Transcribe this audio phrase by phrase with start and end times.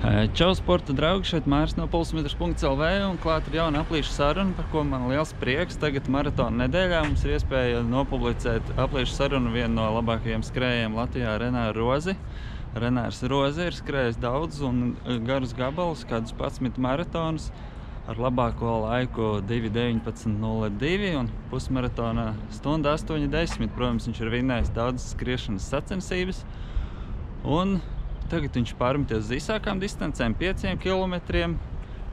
[0.00, 1.28] Čau, sporta draugi!
[1.28, 5.76] Šeit Mārs no pulsmetrs.lv un klāt ir jauna aplīšu saruna, par ko man liels prieks.
[5.76, 11.84] Tagad maratona nedēļā mums ir iespēja nopublicēt aplīšu sarunu vienu no labākajiem skrējiem Latvijā Renāru
[11.84, 12.16] Rozi.
[12.80, 14.96] Renārs Rozi ir skrējis daudz un
[15.28, 17.50] garus gabalus, kādus 11 maratonus
[18.08, 23.68] ar labāko laiku 2.19.02 un pusmaratonā stunda 8.10.
[23.76, 26.46] Protams, viņš ir vinnējis daudzas skriešanas sacensības.
[27.44, 27.82] Un
[28.30, 31.16] Tagad viņš pārmeties uz īsākām distancēm, 5 km.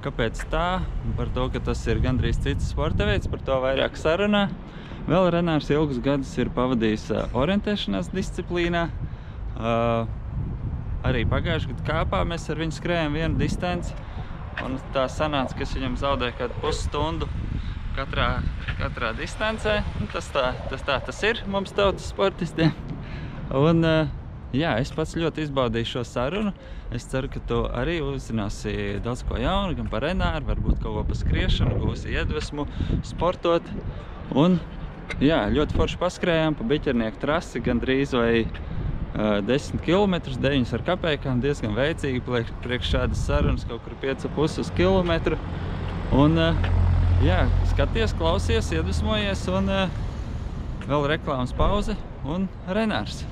[0.01, 0.81] Kāpēc tā?
[1.17, 4.47] Par to, ka tas ir gandrīz cits sporta veids, par to vairāk sarunā.
[5.05, 7.05] Vēl Renārs ilgus gadus ir pavadījis
[7.37, 8.87] orientēšanās disciplīnā.
[9.57, 10.09] Uh,
[11.05, 13.93] arī pagājuši gadu kāpā mēs ar viņu skrējām vienu distanci.
[14.65, 17.29] Un tā sanāca, ka es viņam zaudēju kādu pusstundu
[17.97, 18.39] katrā,
[18.81, 19.83] katrā distancē.
[20.13, 22.73] Tas tā, tas tā tas ir mums tautas sportistiem.
[23.53, 24.26] Un, uh,
[24.57, 26.53] Jā, es pats ļoti izbaudīju šo sarunu.
[26.95, 31.03] Es ceru, ka tu arī uzzināsi daudz ko jaunu, gan par Renāru, varbūt kaut ko
[31.09, 32.65] par skriešanu, gūsi iedvesmu,
[33.05, 33.67] sportot.
[34.33, 34.57] Un,
[35.21, 41.43] jā, ļoti forši paskrējām pa biķernieku trasi, gandrīz vai uh, 10 km, 9 ar kapēkām,
[41.43, 42.25] diezgan veicīgi,
[42.65, 45.37] priekš šādas sarunas, kaut kur 5,5 uz kilometru.
[46.17, 46.39] Un,
[47.21, 47.43] jā,
[47.75, 49.73] skaties, klausies, iedvesmojies un
[50.87, 53.27] vēl reklāmas pauze un Renārs.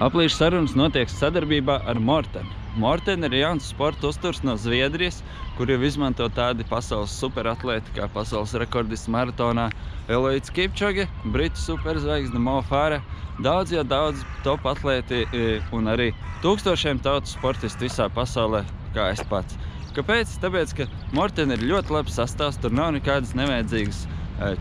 [0.00, 2.46] Aplīšu sarunas notiek sadarbībā ar Morten.
[2.80, 5.18] Morten ir jauns sporta uzturs no Zviedrijas,
[5.58, 9.66] kur jau izmanto tādi pasaules superatlēti kā pasaules rekordists maratonā
[10.08, 13.04] Eloīts Kipčoge, Britu superzvaigzne Mo Farah,
[13.44, 15.44] daudz jau daudz top atlēti e,
[15.76, 18.64] un arī tūkstošiem tautu sportistu visā pasaulē,
[18.96, 19.60] kā es pats.
[19.92, 20.32] Kāpēc?
[20.40, 24.06] Tāpēc, ka Morten ir ļoti labs sastāvs, tur nav nekādas nevajadzīgas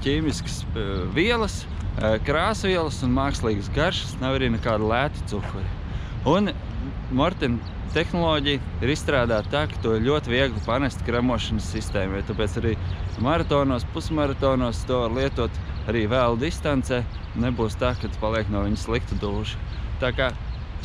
[0.04, 0.86] ķīmiskas e,
[1.16, 1.62] vielas,
[2.28, 5.68] krāsvielas un mākslīgas garšas, nav arī nekāda lēta cukuri.
[6.30, 6.52] Un
[7.16, 7.60] Mortina
[7.94, 12.22] tehnoloģija ir izstrādāta tā, ka to ir ļoti viegli panest kremošanas sistēmai.
[12.28, 12.76] Tāpēc arī
[13.24, 15.58] maratonos, pusmaratonos to lietot
[15.90, 17.02] arī vēl distancē.
[17.40, 19.60] Nebūs tā, ka paliek no viņa slikta dūša.
[20.04, 20.32] Tā kā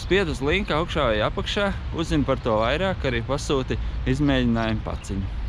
[0.00, 3.78] spied uz linku augšā vai apakšā, uzzini par to vairāk, arī pasūti
[4.10, 5.43] izmēģinājumu paciņu.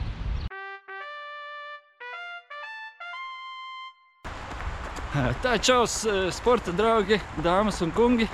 [5.44, 6.02] Tā, čaus,
[6.36, 8.28] sporta draugi, dāmas un kungi.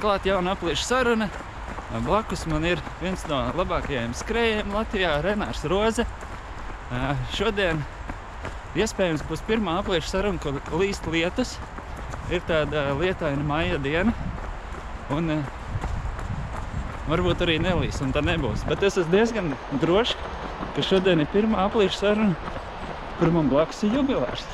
[0.00, 1.28] Klāt jauna aplieša saruna.
[2.06, 6.06] Blakus man ir viens no labākajiem skrējiem Latvijā, Renārs Roze.
[7.34, 7.82] Šodien
[8.78, 11.56] iespējams būs pirmā aplieša saruna, kur līst lietus.
[12.30, 14.14] Ir tāda lietaina maija diena.
[15.12, 15.34] Un
[17.10, 18.64] varbūt arī nelīs, un tā nebūs.
[18.70, 20.16] Bet es esmu diezgan drošs,
[20.76, 22.56] ka šodien ir pirmā aplieša saruna,
[23.18, 24.46] kur man blakus ir jubilārs.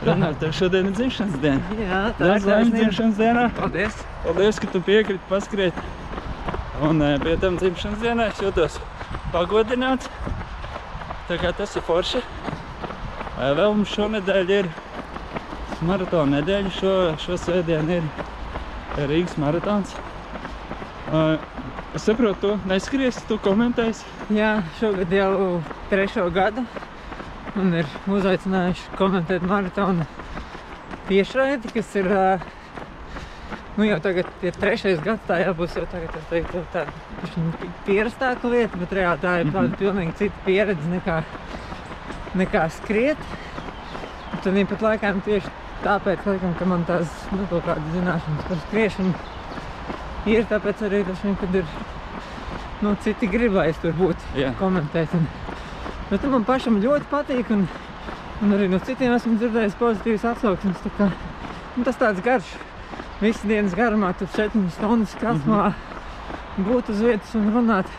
[0.00, 1.74] Renāri, tev šodien ir dzimšanas diena.
[1.76, 3.42] Jā, tā ir laimes dzimšanas dienā.
[3.58, 3.98] Paldies.
[4.24, 5.76] Paldies, ka tu piekriti paskriet.
[6.88, 8.78] Un pie tam dzimšanas dienā es jūtos
[9.34, 10.08] pagodināts.
[11.28, 12.22] Tā kā tas ir forši.
[12.24, 14.70] Eh, Vēl mums šonedēļ ir
[15.84, 16.72] maratona nedēļa.
[16.80, 19.92] Šo, šo svētdienu ir Rīgas maratons.
[21.12, 21.48] Eh,
[21.90, 24.04] Es saprotu, tu neskriesi, tu komentēsi.
[24.30, 25.56] Jā, šogad jau
[25.90, 26.62] trešo gadu
[27.58, 30.06] un ir uzaicinājuši komentēt maratona
[31.08, 32.10] tiešraidi, kas ir
[33.76, 36.62] nu jau tagad ir trešais gads, tā jābūs jau tagad, es teiktu,
[37.20, 37.50] bišķiņ
[37.86, 41.20] pierastāka lieta, bet reāli tā ir tāda pilnīgi cita pieredze nekā,
[42.40, 43.28] nekā skriet.
[44.40, 45.50] Tad pat laikam tieši
[45.84, 49.14] tāpēc, laikam, ka man tās, nu, kaut kādas zināšanas par skriešanu
[50.30, 51.74] ir, tāpēc arī tas vien, kad ir,
[52.84, 54.52] nu, citi gribēs tur būt, Jā.
[54.60, 55.12] komentēt.
[55.16, 55.26] Un,
[56.10, 57.66] bet man pašam ļoti patīk un,
[58.42, 60.82] un arī no citiem esmu dzirdējis pozitīvas atsauksmes.
[60.84, 61.08] Tā kā,
[61.76, 62.50] nu, tas tāds garš,
[63.22, 65.70] visas dienas garumā, tu 7 stundas krasmā
[66.66, 67.90] būt uz vietas un runāt.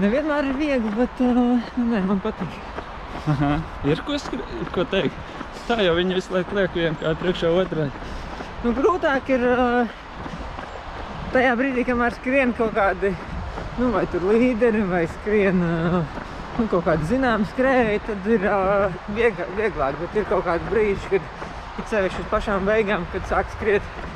[0.00, 2.58] Nevienmēr ir viegli, bet uh, nu, nē, man patīk.
[3.30, 3.52] Aha.
[3.88, 5.36] Ir ko, ir ko teikt.
[5.68, 7.92] Tā jau viņi visu laiku liek vien kā priekšā otrādi.
[8.64, 9.92] Nu, grūtāk ir uh,
[11.34, 13.12] tajā brīdī, kamēr skrien kaut kādi,
[13.78, 16.18] nu, vai tur līderi, vai skrien uh,
[16.58, 19.98] nu, kaut kādi zināmi skrēji, tad ir uh, viegla, vieglāk.
[20.02, 24.06] Bet ir kaut kādi brīži, kad it sevišķi uz pašām beigām, kad sāk skriet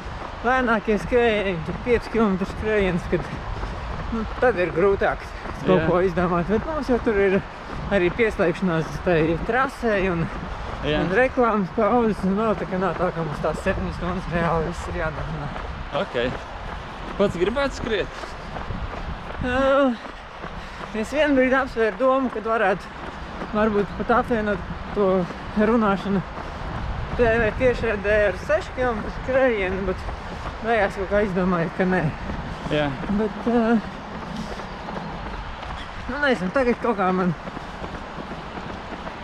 [0.44, 3.28] lēnākie skrējieni, tur 5 km skrējiens, kad
[4.14, 5.22] nu, tad ir grūtāk
[5.64, 5.84] kaut Jā.
[5.88, 6.50] ko izdomāt.
[6.50, 7.38] Bet mums jau tur ir
[7.94, 10.26] arī pieslēgšanās tai trasē un,
[10.84, 11.00] Jā.
[11.00, 12.20] un reklāmas pauzes.
[12.28, 15.52] Un vēl tā kā nav tā, ka mums tās 7 stundas reāli viss ir jādara.
[16.02, 16.18] Ok.
[17.18, 18.22] Pats gribētu skriet?
[19.44, 19.94] Uh,
[21.00, 22.84] es vienu brīdi apsvēru domu, ka varētu
[23.54, 25.08] varbūt pat apvienot to
[25.58, 26.20] runāšanu
[27.18, 30.06] TV tiešraidē ar 6 km skrējienu, bet
[30.64, 32.00] beigās kaut kā izdomāju, ka nē.
[32.72, 32.86] Jā,
[33.18, 33.78] Bet, uh,
[36.10, 37.34] nu nezinu, tagad kaut kā man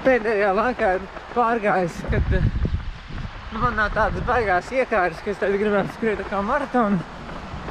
[0.05, 5.97] pēdējā laikā ir pārgājis, kad nu, man nav tādas baigās iekāras, ka es tagad gribētu
[5.97, 7.01] skriet tā kā maratonu,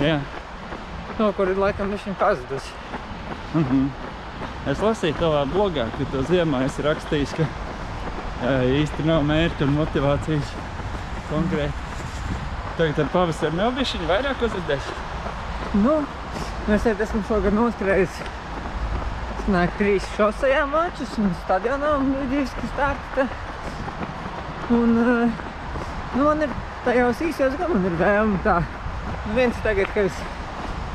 [0.04, 0.18] jā.
[1.20, 2.74] no kur ir laikam viņš pazudus.
[3.54, 3.86] Mhm.
[4.70, 9.78] Es lasīju tavā blogā, ka tu ziemā esi rakstījis, ka jā, īsti nav mērķa un
[9.80, 10.52] motivācijas
[11.30, 11.88] konkrēti.
[12.80, 14.92] Tagad ar pavasari nav bišķiņi vairāk uzvedēs.
[15.80, 16.02] Nu,
[16.68, 18.22] nu es šeit esmu šogad noskrējis
[19.50, 23.24] Nāk trīs šosejā mačus un stadionā un lidīviski starta.
[24.76, 26.52] Un, nu, man ir
[26.86, 28.60] tajos īsajos gan man ir vēlme tā.
[29.24, 30.20] Nu, viens tagad, ka es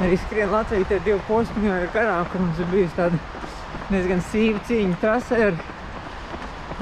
[0.03, 3.21] arī skrienu Latviju, tie divi posmi jau ir garām, kur mums ir bijusi tāda
[3.91, 5.61] diezgan sīva cīņa trasē ar,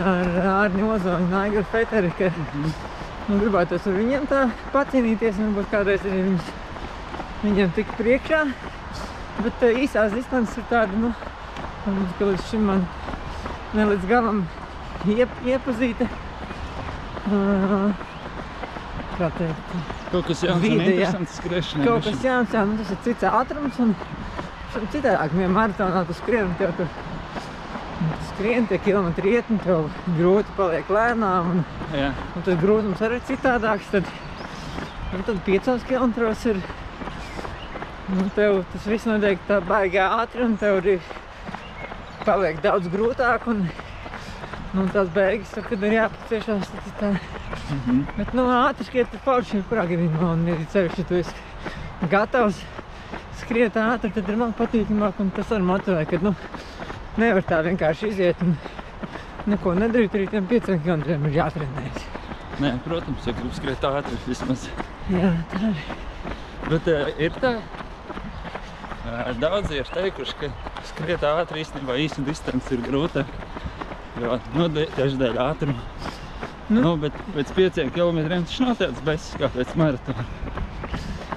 [0.01, 2.31] ar Ārni Ozoņu un Aigaru Feteri, ka
[2.63, 6.53] nu, gribētos ar viņiem tā pacīnīties un varbūt kādreiz arī viņus,
[7.43, 8.45] viņiem tik priekšā.
[9.43, 11.13] Bet uh, īsās distances ir tāda, nu,
[11.87, 12.87] varbūt, ka līdz šim man
[13.77, 14.45] ne līdz galam
[15.09, 16.09] iep, iepazīta.
[17.23, 18.12] Uh,
[19.23, 19.79] kā teikt,
[20.13, 20.91] Kaut kas jauns un Vide, jā.
[20.91, 21.87] interesants skriešanai.
[21.89, 23.95] kaut kas jauns, jā, nu tas ir cits ātrums un
[24.93, 25.33] citādāk.
[25.37, 26.89] Vienmēr maratonā tu skrien un tev tur
[28.03, 29.89] un tu skrien tie kilometri iet un tev
[30.19, 31.65] grūti paliek lēnām un,
[31.95, 33.91] Jā, un tas grūtums arī ir citādāks.
[33.93, 34.09] Tad,
[35.15, 36.61] un tad piecos kilometros ir,
[38.17, 40.99] nu tev tas viss notiek tā baigā ātri un tev arī
[42.27, 43.65] paliek daudz grūtāk un
[44.77, 48.05] nu, tās beigas, kad ir jāpaciešās, tad ir tā mhm.
[48.19, 52.63] Bet, nu, ātri skriet ir forši, jebkurā gadījumā, un ir ceļš, ja tu esi gatavs
[53.43, 56.35] skriet ātri, tad ir man patīkamāk, un tas arī motivē, ka, nu,
[57.21, 58.57] nevar tā vienkārši iziet un
[59.51, 62.09] neko nedarīt, arī tiem pieciem kilometriem ir jātrenējas.
[62.63, 64.67] Nē, protams, ja grib skriet ātri vismaz.
[65.11, 65.97] Jā, tā arī.
[66.69, 70.53] Bet uh, ir tā, uh, daudzi ir teikuši, ka
[70.93, 73.33] skriet ātri īstenībā īsta distance ir grūtāk.
[74.23, 75.83] Jo, nu, tieši dēļ ātruma.
[76.73, 76.81] Nu.
[76.81, 80.25] Nu, bet pēc pieciem kilometriem tas nav tāds bezs kā pēc maratona.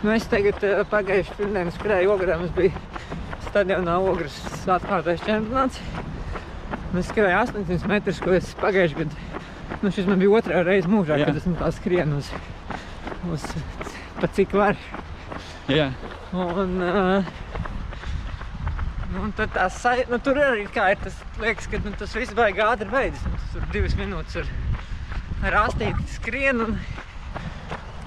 [0.03, 2.77] Nu, es tagad uh, pagājuši pirmdien skrēju ogrā, mums bija
[3.47, 4.37] stadionā ogras
[4.69, 5.81] atkārtais čempionāts.
[6.93, 9.23] Mēs skrēju 800 metrus, ko es pagājuši gadu,
[9.81, 11.31] nu, šis man bija otrā reize mūžā, Jā.
[11.31, 12.29] kad esmu tā skrienu uz,
[13.33, 13.47] uz
[14.21, 14.79] pa cik var.
[15.71, 15.89] Jā,
[16.35, 17.44] Un, uh, nu,
[19.25, 22.35] un tad tā sajūta, nu, tur arī kā ir tas, liekas, ka nu, tas viss
[22.37, 23.25] baigi ātri beidzas.
[23.31, 24.51] Nu, tur divas minūtes ar,
[25.49, 26.77] ar astīti skrien un,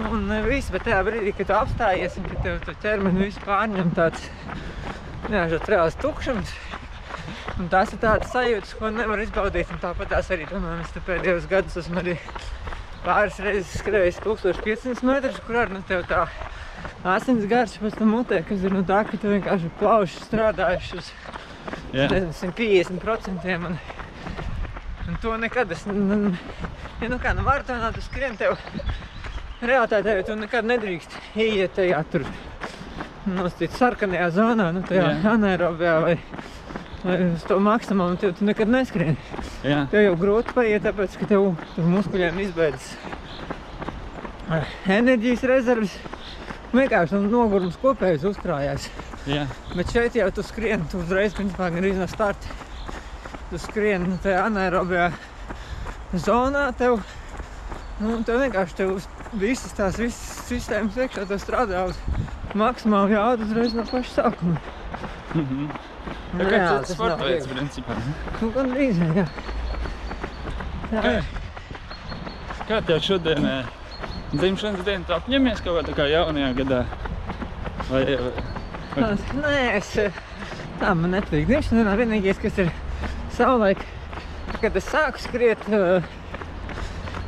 [0.06, 3.42] un uh, viss, bet tajā brīdī, kad tu apstājies un kad tev to ķermeni visu
[3.46, 4.28] pārņem tāds,
[5.28, 6.54] šāds reāls tukšums.
[7.58, 11.02] Un tās ir tādas sajūtas, ko nevar izbaudīt, un tāpat tās arī, piemēram, es te
[11.02, 12.14] pēdējos gadus esmu arī
[13.02, 16.28] pāris reizes skrējis 1500 metrus, kur arī, nu, tev tā
[17.04, 21.10] asins gars pēc tam mutē, kas ir no tā, ka tu vienkārši plauši strādājuši uz
[21.94, 22.08] jā.
[22.10, 23.78] nezinu, 150% un,
[25.08, 26.38] un to nekad es, n- n-
[27.00, 28.58] ja nu kā, nu maratonā tu skrien tev,
[29.62, 32.26] realitātē tu nekad nedrīkst ieiet tajā tur,
[33.28, 35.32] nosacīt sarkanajā zonā, nu tajā Jā.
[35.36, 36.16] anaerobijā vai,
[37.32, 39.16] uz to maksimumu, tev tu nekad neskrien.
[39.62, 39.84] jā.
[39.92, 42.92] Tev jau grūti paiet, tāpēc, ka tev tur muskuļiem izbeidzas
[44.50, 44.64] eh,
[44.98, 45.98] enerģijas rezerves.
[46.72, 48.88] Vienkārši nu, nogurums kopējais uzkrājās.
[49.26, 49.46] jā.
[49.74, 52.46] Bet šeit jau tu skrien, tu uzreiz principā gan no starta.
[53.48, 55.10] Tu skrien nu, tajā anaerobijā
[56.12, 57.00] zonā tev.
[58.00, 58.98] Nu, tev vienkārši tev
[59.40, 61.96] visas tās visas sistēmas iekšā tev strādā uz
[62.54, 64.60] maksimāli jaudu uzreiz no paša sākuma.
[65.34, 65.70] Mhm.
[66.28, 67.96] Nu, Tā kā cits tas sporta veids, principā.
[68.42, 69.24] Nu, gan drīz, jā.
[70.88, 71.12] Tā Kā,
[72.68, 73.66] kā tev šodien eh,
[74.32, 76.82] dzimšanas diena tu apņemies kaut kā tā kā jaunajā gadā?
[77.88, 78.32] Vai, vai,
[78.94, 80.18] vai nē, es eh,
[80.80, 81.46] tā man nepatīk.
[81.48, 82.72] Dzimšanā vienīgais, kas ir
[83.36, 83.80] savulaik,
[84.60, 86.04] kad es sāku skriet, eh,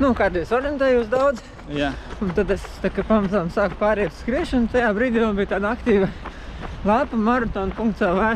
[0.02, 4.68] nu, kādreiz orientējos daudz, jā, un tad es tā kā pamazām sāku pāriet uz skriešanu.
[4.74, 6.10] Tajā brīdī man bija tāda aktīva
[6.84, 8.32] lapa maratona.lv,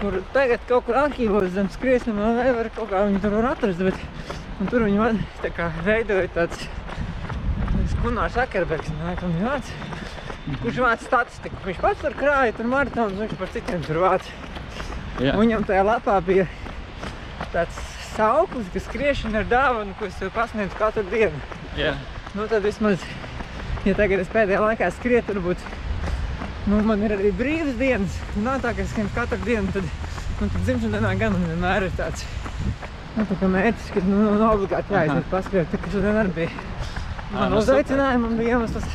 [0.00, 3.82] kur tagad kaut kur arhīvos zem skriesniem vēl nevar kaut kā viņu tur var atrast,
[3.82, 6.68] bet un tur viņi man tā kā veidoja tāds
[8.04, 9.72] Gunārs Akerbergs, viņa vārds,
[10.62, 11.58] kurš vāc statistiku.
[11.66, 14.28] Viņš pats tur krāja tur maratonus, viņš par citiem tur vāc.
[15.20, 15.34] jā.
[15.34, 16.46] Un Viņam tajā lapā bija
[17.52, 17.76] tāds
[18.14, 21.40] sauklis, ka skriešana ir dāvana, ko es tev pasniedzu katru dienu.
[21.76, 21.94] jā.
[22.34, 23.02] Nu tad vismaz,
[23.84, 25.58] ja tagad es pēdējā laikā skrietu, varbūt,
[26.70, 28.16] nu man ir arī brīvas dienas.
[28.38, 29.82] Nav tā, ka es skrienu katru dienu, tad,
[30.40, 32.22] nu tad dzimšanas dienā gan man vienmēr ir tāds,
[33.16, 36.50] nu tā kā mērķis, ka nu, nu obligāti jāiziet paskriet, tā kā šodien arī bija.
[37.30, 37.80] Man nu super.
[37.80, 38.86] uzaicinājumi, man bija iemesls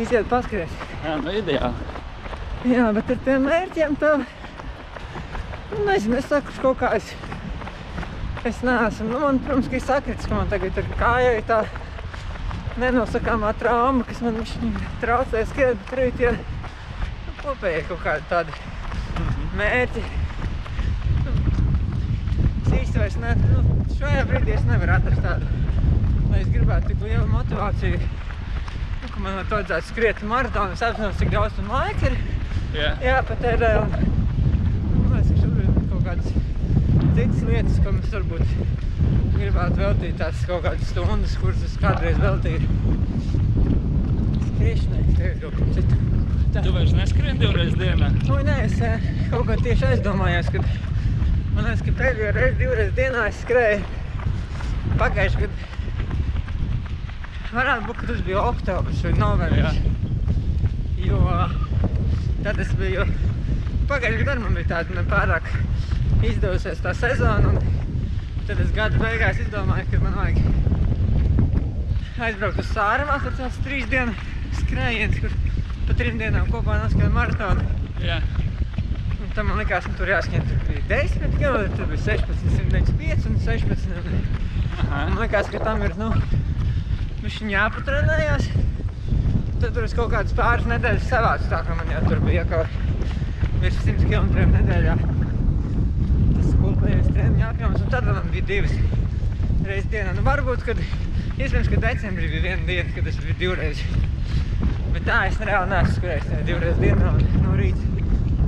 [0.00, 0.72] iziet paskriet.
[1.04, 1.98] Jā, nu ideāli.
[2.68, 7.14] Jā, bet ar tiem mērķiem tā, nu, nezinu, es saku, kaut kā es,
[8.44, 11.62] es neesmu, nu, man, protams, ka ir sakrits, ka man tagad ir kājai tā
[12.80, 14.52] nenosakāmā trauma, kas man viņš
[15.00, 18.52] traucē skriet, bet arī tie nu, kopēji kaut kādi tādi
[19.56, 20.04] mērķi.
[21.24, 21.36] Nu,
[22.60, 23.64] Es īsti vairs ne, nu,
[23.96, 25.48] šajā brīdī es nevaru atrast tādu,
[26.30, 28.00] lai es gribētu tik lielu motivāciju,
[29.00, 32.18] nu, ka man vajadzētu skriet maratonu, es apzinos, cik daudz tam laika ir
[32.76, 32.92] Jā.
[33.04, 33.72] jāpatērē.
[33.82, 34.18] un,
[35.10, 36.28] Nu, es šobrīd ir kaut kādas
[37.16, 38.44] citas lietas, ko mēs varbūt
[39.40, 42.68] gribētu veltīt tās kaut kādas stundas, kuras es kādreiz veltīju
[44.46, 45.98] skriešanai, tagad kaut kam citu.
[46.50, 46.62] Tā.
[46.66, 48.08] Tu vairs neskrien divreiz dienā?
[48.26, 50.62] Nu, nē, es eh, kaut kā tieši aizdomājos, ka
[51.54, 55.68] man liekas, ka pēdējo reizi divreiz dienā es skrēju pagājuši gadu.
[57.50, 59.78] Varētu būt, ka tas bija oktobrs vai novembris.
[61.02, 61.18] Jo
[62.44, 63.04] tad es biju,
[63.90, 65.48] pagājuši gadu man bija tāda nepārāk
[66.28, 67.58] izdevusies tā sezona un
[68.46, 70.38] tad es gada beigās izdomāju, ka man vajag
[72.20, 74.14] aizbraukt uz Sārumā, tad tāds trīs dienu
[74.60, 75.34] skrējiens, kur
[75.88, 77.66] pa trim dienām kopā noskrēju maratonu.
[78.04, 78.20] Jā.
[79.18, 83.26] Un tam man likās, ka tur jāskrien tur bija 10 km, tur bija 16, 195
[83.30, 83.90] un 16.
[84.00, 84.22] Un.
[84.90, 86.12] Man liekas, ka tam ir, nu,
[87.20, 88.46] bišķiņ jāpatrenējās.
[89.60, 92.68] Tad tur es kaut kādas pāris nedēļas savācu, tā ka man jau tur bija kaut
[93.60, 94.94] virs 100 km nedēļā.
[96.36, 98.74] Tas kopējais treniņu apjoms, un tad man bija divas
[99.66, 100.10] reizes dienā.
[100.16, 100.76] Nu, varbūt, kad,
[101.36, 103.78] iespējams, ka decembrī bija viena diena, kad es biju divreiz.
[104.94, 107.84] Bet tā es reāli neesmu skrējis tajā divreiz dienā, un no rīta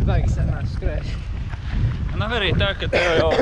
[0.08, 1.10] baigi neesmu skrējis.
[2.22, 3.30] Nav arī tā, ka tev jau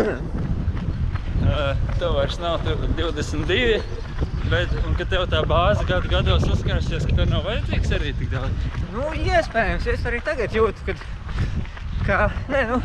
[2.01, 3.81] tev vairs nav tu 22,
[4.51, 8.33] bet, un ka tev tā bāze gadu gados uzkarasies, ka tev nav vajadzīgs arī tik
[8.33, 8.67] daudz.
[8.95, 11.05] Nu, iespējams, es arī tagad jūtu, kad,
[12.09, 12.19] ka,
[12.51, 12.81] nē, nu,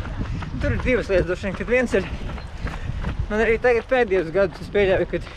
[0.62, 2.06] tur ir divas lietas, droši vien, kad viens ir,
[3.30, 5.28] man arī tagad pēdējos gadus es pieļauju, kad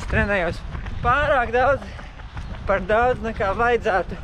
[0.00, 0.60] es trenējos
[1.04, 1.88] pārāk daudz,
[2.68, 4.20] par daudz nekā vajadzētu.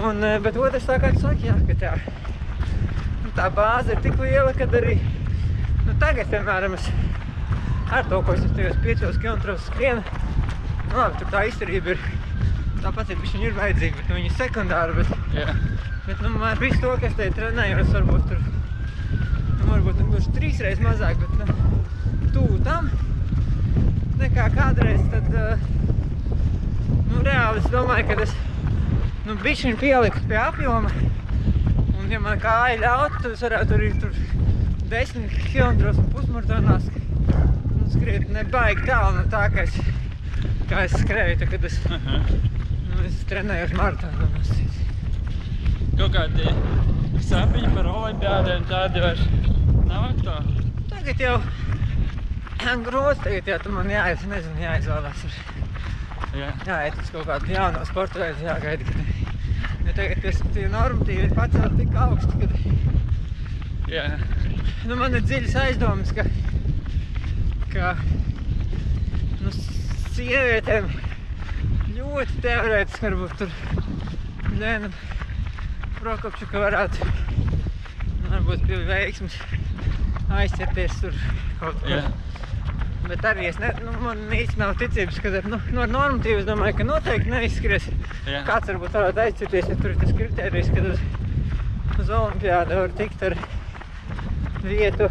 [0.00, 1.94] Un, eh, bet otrs tā kā tu saki, jā, ka tā,
[3.36, 4.96] tā bāze ir tik liela, kad arī,
[5.84, 6.88] nu, tagad, piemēram, es
[7.92, 10.02] ar to, ko es tajos 5 km skrienu,
[10.88, 12.04] nu, labi, tur tā izturība ir,
[12.80, 15.54] tāpat ir, viņa ir vajadzīga, bet nu, viņa ir sekundāra, bet, Jā.
[16.06, 18.40] bet nu, ar visu to, kas te trenējos, varbūt tur,
[19.10, 22.88] nu, varbūt nu, gluži trīs reizes mazāk, bet, nu, tuvu tam,
[24.22, 25.68] nekā kādreiz, tad, uh,
[27.10, 28.34] nu, reāli es domāju, ka es,
[29.28, 30.96] nu, bišķiņ pielikt pie apjoma,
[31.98, 34.16] un, ja man kāja ļaut, tad es varētu arī tur
[34.88, 36.80] 10 km un pusmaratonā
[38.02, 39.76] sk- skriet nebaigi tālu no tā, ka es,
[40.70, 42.18] kā es skrēju, tad, kad es, Aha.
[42.88, 44.50] nu, es trenējos maratonos.
[45.98, 46.48] Kaut kādi
[47.22, 49.22] sapņi par olimpiādēm tādi vairs
[49.86, 50.66] nav aktuāli.
[50.90, 51.36] Tagad jau
[52.88, 55.24] grūti, tagad jau tu man jāies, nezinu, jāizvēlās.
[55.28, 55.40] Ir.
[56.32, 56.48] Jā.
[56.64, 61.34] jāiet uz kaut kādu jaunu sporta veidu, jāgaida, kad ja tagad tie, tie normatīvi ir
[61.36, 64.06] pacelt tik augsti, kad Jā.
[64.88, 66.24] nu, man ir dziļas aizdomas, ka,
[67.72, 67.92] ka
[69.40, 69.52] nu,
[70.12, 70.90] sievietēm
[71.96, 73.54] ļoti teorētiski varbūt tur
[74.60, 74.90] Lēna
[75.96, 77.08] Prokopčuka varētu
[78.28, 79.38] varbūt pie veiksmes
[80.42, 81.16] aizķerties tur
[81.62, 81.94] kaut kur.
[81.94, 82.04] Jā.
[83.08, 86.76] Bet arī es ne, nu, man īsti nav ticības, ka nu, no normatīvas es domāju,
[86.78, 87.88] ka noteikti neizskries.
[88.28, 88.44] Jā.
[88.46, 91.02] Kāds varbūt varētu aizcirties, ja tur ir tas kriterijs, kad uz,
[91.98, 93.36] uz olimpiādu var tikt ar
[94.62, 95.08] vietu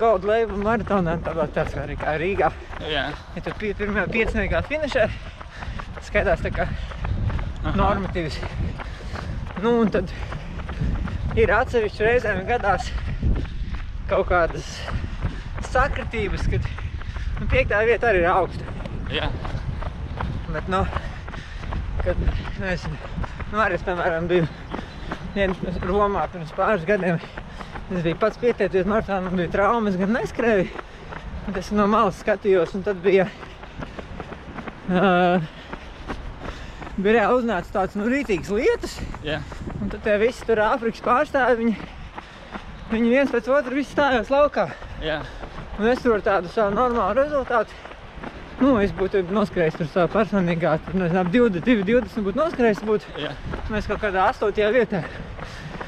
[0.00, 2.48] Gold Label maratonā, tāpat tāds kā arī kā Rīgā.
[2.88, 3.02] Jā.
[3.36, 5.04] Ja tu pie, pirmajā pieciniekā finišē,
[6.06, 7.74] skaitās tā kā Aha.
[7.76, 8.38] normatīvs.
[9.60, 10.08] Nu, un tad
[11.36, 12.88] ir atsevišķi reizēm gadās
[14.08, 14.72] kaut kādas
[15.68, 16.72] sakritības, kad
[17.40, 18.76] nu, piektā vieta arī ir augsta.
[19.12, 19.28] Jā.
[20.48, 20.82] Bet, nu,
[22.00, 22.26] kad,
[22.64, 22.96] nezinu,
[23.52, 24.48] nu, arī es, piemēram, biju
[25.36, 27.20] vien Romā pirms pāris gadiem.
[27.92, 30.68] Es biju pats pieteicies maratonā, man bija traumas, gan neskrēju.
[31.48, 33.26] Bet es no malas skatījos, un tad bija,
[34.88, 35.42] uh,
[36.96, 38.96] bija reāli uznācis tāds, nu, rītīgs lietas.
[39.26, 39.40] Jā.
[39.82, 41.90] Un tad tie visi tur Āfrikas pārstāvi, viņi,
[42.94, 44.70] viņi viens pēc otru visi stājās laukā.
[45.04, 45.20] Jā.
[45.80, 47.76] Un es tur ar tādu savu normālu rezultātu.
[48.62, 53.16] Nu, es būtu noskrējis tur savā personīgā, tur nezinu, ap 22, 20 būtu noskrējis, būtu
[53.18, 53.32] Jā.
[53.72, 54.68] mēs kaut kādā 8.
[54.76, 55.02] vietā.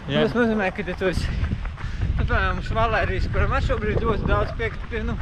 [0.08, 0.25] Jā.
[0.25, 1.28] Tas nozīmē, ka tu esi,
[2.18, 5.16] nu, piemēram, Švalērijas, kuram ar šobrīd ļoti daudz piekt, pie, nu,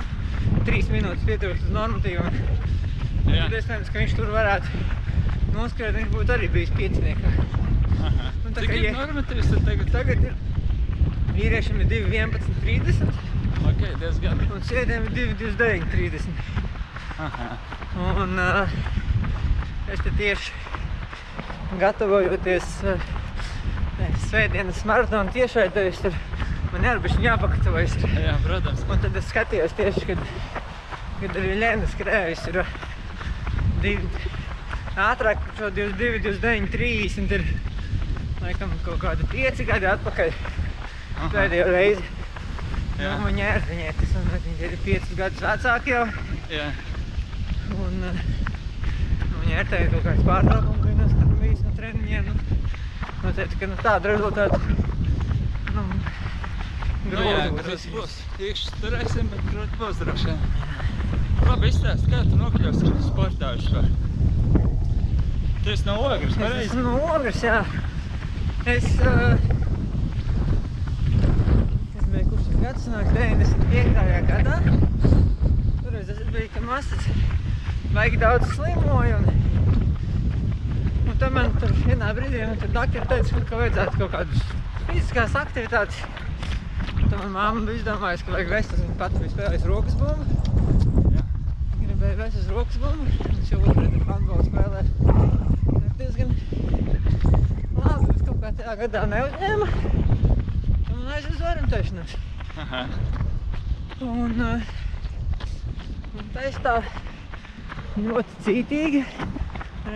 [0.66, 2.38] 3 minūtes pieturas uz normatīviem.
[3.32, 3.46] Jā.
[3.46, 4.82] Tad iespējams, ka viņš tur varētu
[5.54, 7.32] noskrēt, viņš būtu arī bijis pieciniekā.
[8.02, 8.30] Aha.
[8.46, 9.92] Un tā Cik ir ja- normatīvs tad tagad?
[9.94, 10.34] Tagad ir
[11.36, 13.06] vīriešiem ir 2, 11, 30
[13.62, 14.40] Ok, diezgan.
[14.52, 16.28] un sievietēm ir 2, 29, 30.
[17.22, 17.48] Aha.
[18.22, 18.76] Un uh,
[19.92, 20.50] es te tieši
[21.80, 23.06] gatavojoties uh,
[24.26, 26.16] svētdienas maratona tiešraidē, es tur
[26.72, 27.96] man arī bišķiņ jāpagatavojas.
[28.00, 28.14] ir.
[28.26, 28.84] Jā, protams.
[28.88, 30.22] Un tad es skatījos tieši, kad,
[31.20, 32.62] kad arī Lēna skrējas ir
[33.82, 34.30] divi,
[34.96, 37.46] ātrāk šo 22, 29, 30 ir
[38.42, 40.34] laikam kaut kādi 5 gadi atpakaļ
[41.32, 42.04] pēdējo reizi.
[43.00, 43.16] Jā.
[43.16, 46.02] Nu, viņa ir, viņai tas un viņa ir 5 gadus vecāki jau.
[46.52, 46.68] Jā.
[47.82, 48.02] Un
[49.40, 52.28] viņa ir teikt kaut kāds pārtraukums, viņa skatām bijis no treniņiem.
[52.28, 52.58] Nu,
[53.24, 54.60] nu, teica, ka nu, tāda rezultāta,
[57.12, 58.12] Nu, jā, grūti būs.
[58.40, 60.38] Īkšķi turēsim, bet grūti būs droši vien.
[61.44, 63.88] Labi, izstāst, kā tu nokļūsi sportā vispār?
[65.62, 66.70] Tu esi no Ogres, Es pareizi?
[66.70, 67.58] esmu no Ogres, jā.
[68.72, 69.36] Es, uh,
[71.98, 74.24] es biju kurš gads, sanāk 95.
[74.30, 74.56] gadā.
[75.82, 77.06] Toreiz es biju, ka masas
[77.92, 79.24] baigi daudz slimoju un,
[81.12, 84.50] un tad man tur vienā brīdī man tur doktori teica, ka vajadzētu kaut kādas
[84.88, 86.00] fiziskās aktivitātes.
[87.12, 90.36] Tad man mamma bija izdomājusi, ka vajag vest uz viņu pat bija spēlējis rokas bumbu.
[91.12, 91.24] Jā.
[91.82, 93.08] Gribēju vest uz rokas bumbu.
[93.26, 94.80] Viņš jau otrreiz ir handbolu spēlē.
[95.74, 96.32] Ir diezgan
[97.82, 99.68] labi, bet kaut kā tajā gadā neuzņēma.
[99.92, 102.16] Un man aizies uz orientēšanos.
[102.64, 102.82] Aha.
[104.08, 104.74] Un, uh,
[106.16, 106.78] un tā es tā
[108.00, 109.08] ļoti cītīgi.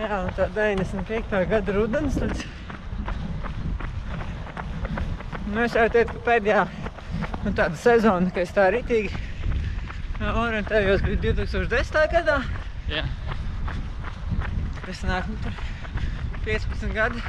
[0.05, 1.47] Jā, un tā 95.
[1.55, 2.21] gada rudens.
[2.21, 2.45] Tad...
[5.47, 6.67] Nu, es jau teicu, ka pēdējā
[7.47, 12.07] nu, tāda sezona, ka es tā ritīgi jā, orientējos, bija 2010.
[12.13, 12.41] gadā.
[12.91, 13.07] Jā.
[14.87, 15.55] Tas nāk, nu, tur
[16.47, 17.23] 15 gadi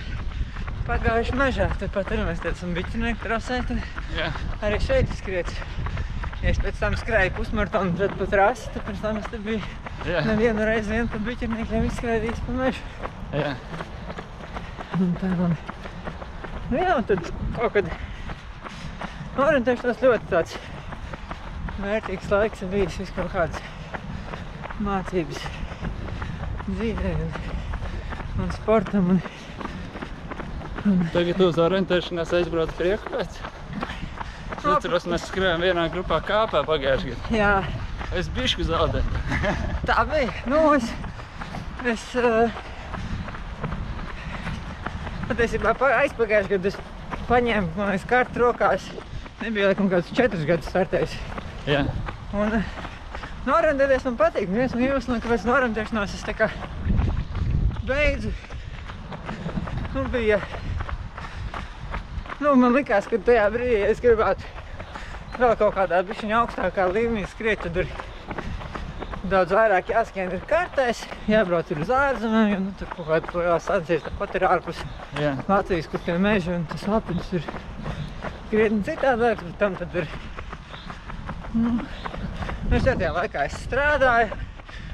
[0.88, 1.68] pagājuši mežā.
[1.82, 3.60] Tāpat arī mēs esam biķinieku trasē.
[3.68, 3.82] Tad
[4.16, 4.32] Jā.
[4.64, 5.52] arī šeit skriet.
[6.44, 9.62] Ja es pēc tam skrēju pusmaratonu, tad pa trasi, tad pēc tam es te biju
[10.08, 10.22] Jā.
[10.28, 13.10] nevienu reizi vien pa biķerniekiem izskraidījis pa mežu.
[13.34, 13.56] Jā.
[14.98, 15.58] Un tā man...
[16.70, 17.90] Nu jā, un tad kaut kad
[19.44, 20.58] orientēšanās ļoti tāds
[21.82, 23.60] vērtīgs laiks ir bijis vis kaut kādas
[24.82, 25.42] mācības
[26.68, 27.36] dzīvē un,
[28.44, 29.12] un sportam.
[30.88, 33.38] Un, Tagad uz orientēšanās aizbrauc prieku pēc.
[34.58, 37.36] Es atceros, mēs skrējām vienā grupā kāpā pagājušajā gadā.
[37.38, 37.52] jā,
[38.16, 39.22] Es bišku zaudēju.
[39.90, 40.32] tā bija.
[40.48, 40.86] Nu, es,
[41.92, 42.48] es uh,
[45.28, 46.78] patiesībā pa- aizpagājušajā gadā es
[47.28, 48.86] paņēmu, man liekas, kartu rokās.
[49.42, 51.14] Nebija laikam kāds četrus gadus startējis.
[51.70, 51.84] Jā.
[52.34, 54.50] Un nu, orientēties man patīk.
[54.50, 56.50] Viens no iemesliem, kāpēc no orientēšanās es tā kā
[57.88, 58.34] beidzu.
[59.94, 60.42] Nu, bija...
[62.42, 64.46] Nu, man likās, ka tajā brīdī es gribētu
[65.38, 67.90] vēl kaut kādā bišķiņa augstākā līmenī skriet, tad ir
[69.30, 73.68] daudz vairāk jāskrien ir kartēs, jābrauc ir uz ārzemēm, jo nu, tur kaut kādas lielās
[73.68, 74.84] sacīs tāpat ir ārpus
[75.20, 75.34] Jā.
[75.50, 77.50] Latvijas, kur tie meži un tas lapidus ir
[78.52, 80.08] krietni citādāk, bet tam tad ir,
[81.58, 81.74] nu,
[82.72, 84.38] es tajā laikā es strādāju,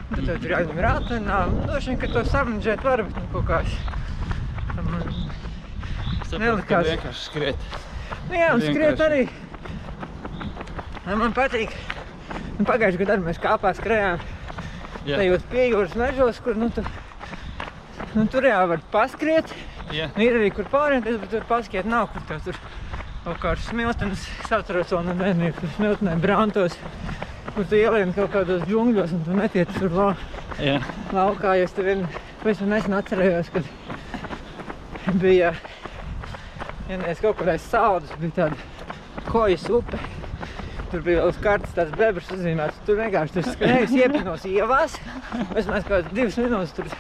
[0.10, 3.48] un tad tur jāņem rātenā, un droši vien, ka to samanģēt var, bet nu kaut
[3.50, 3.78] kā es,
[6.34, 6.88] Nelikās.
[6.90, 7.66] vienkārši skriet.
[8.30, 9.26] nu jā, un skriet arī,
[11.04, 11.74] Ja man patīk,
[12.56, 14.22] nu, pagājušajā gadā arī mēs kāpā skrējām,
[15.04, 15.18] Jā.
[15.20, 16.80] tajos piejūras mežos, kur, nu, tu,
[18.16, 19.52] nu, tur jā, var paskriet,
[19.92, 20.08] Jā.
[20.16, 22.56] Nu, ir arī kur pārēties, bet tur paskiet nav, kur tev tur
[23.24, 26.76] kaut smiltenes, es atceros vēl no bērnības, kur smiltenē brantos,
[27.54, 30.10] kur tu ielien kaut kādos džungļos un tu netiec tur lau,
[30.60, 30.80] Jā.
[31.16, 32.04] laukā, jo es tur vien,
[32.42, 35.54] pavisam nesen atcerējos, kad bija,
[36.90, 40.00] ja nees kaut kur aiz saudas, bija tāda kojas upe,
[40.92, 45.00] tur bija uz kartas tāds bebrs uzzīmēts, tur vienkārši tur skrējus iepinos ievās,
[45.54, 46.92] mēs mēs kādas divas minūtes tur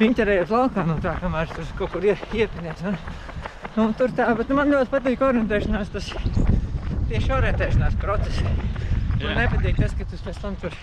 [0.00, 2.86] piņķerējos laukā no tā, kamēr tur kaut kur ie, iepinies.
[2.88, 2.96] Un,
[3.82, 6.10] un tur tā, bet nu, man ļoti patīk orientēšanās, tas
[7.08, 8.42] tieši orientēšanās process.
[9.18, 9.34] Man Jā.
[9.42, 10.76] nepatīk tas, ka tu pēc tam tur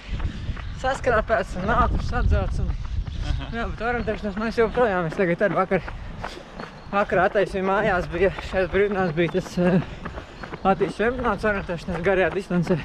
[0.81, 2.61] saskrāpēts un ātrs atzelts.
[2.63, 2.71] Un,
[3.31, 3.47] Aha.
[3.55, 5.87] jā, bet orientēšanās man joprojām, es tagad arī vakar,
[6.91, 9.79] vakarā attaisīju mājās, bija šeit brīvdienās bija tas uh,
[10.65, 12.79] Latvijas čempionāts orientēšanās garajā distancē.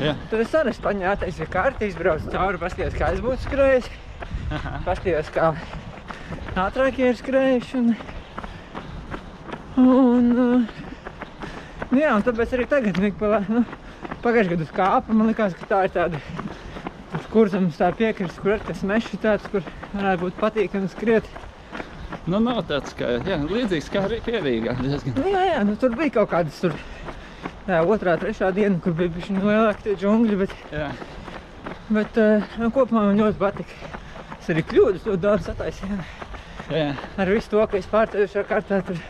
[0.00, 0.12] Jā.
[0.30, 3.88] Tad es arī paņēmu attaisīju karti, izbraucu cauri, paskatījos, kā es būtu skrējis.
[4.86, 5.54] Paskatījos, kā
[6.60, 7.80] ātrākie ir skrējuši.
[7.80, 8.15] Un,
[9.80, 10.84] un, uh,
[11.90, 13.64] nu jā, un tāpēc arī tagad, nu, pa, nu,
[14.24, 16.20] pagājušajā gadā uz kāpa, man likās, ka tā ir tāda
[17.12, 21.28] tas kurzams tā piekrist, kur ir tas mešs tāds, kur varētu būt patīkami skriet.
[22.26, 25.14] Nu, nav tāds, kā, jā, līdzīgs kā arī pierīgā diezgan.
[25.20, 26.74] Nu, jā, jā, nu tur bija kaut kādas tur.
[27.66, 30.90] Jā, otrā, trešā diena, kur bija bišķi lielāki tie džungļi, bet, Jā,
[31.90, 33.94] bet uh, nu, kopumā man ļoti patika.
[34.38, 35.96] Es arī kļūdas ļoti daudz sataisīju.
[36.74, 39.00] jā, Ar visu to, ka es pārteicu šā kārtā tur.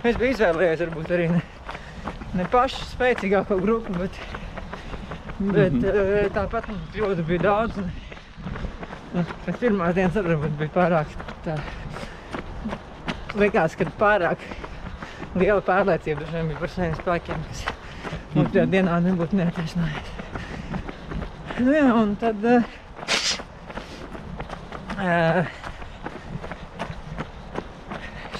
[0.00, 1.40] Es biju izvēlējies varbūt arī ne,
[2.38, 4.14] ne pašu spēcīgāko grupu, bet,
[5.40, 5.84] bet Mhm.
[5.84, 7.76] uh, tāpat man kļūdu bija daudz.
[7.80, 7.90] Un,
[9.20, 11.12] un pēc pirmās dienas varbūt bija pārāk
[11.44, 11.58] tā.
[13.40, 14.40] Likās, ka pārāk
[15.38, 17.60] liela pārliecība dažiem bija par saviem spēkiem, kas
[18.40, 20.16] otrajā dienā nebūtu neataisnājies.
[21.60, 22.64] Nu jā, un tad uh,
[24.96, 25.44] uh,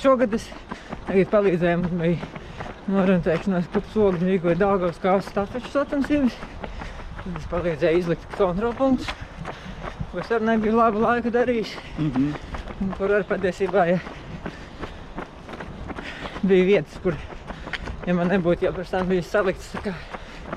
[0.00, 0.48] šogad es
[1.10, 2.28] tagad palīdzēju, man bija
[2.90, 6.36] norentēšanās pupas ogļu rīkoja Daugavas kāvas stafeču sacensības.
[7.20, 9.10] Tad es palīdzēju izlikt kontrolpunktus,
[10.12, 11.74] ko es arī nebiju labu laiku darījis.
[11.98, 12.30] mhm,
[12.80, 13.98] Un kur arī patiesībā ja
[16.40, 17.18] bija vietas, kur,
[18.06, 19.92] ja man nebūtu jau pirms tam bijis salikts, tā kā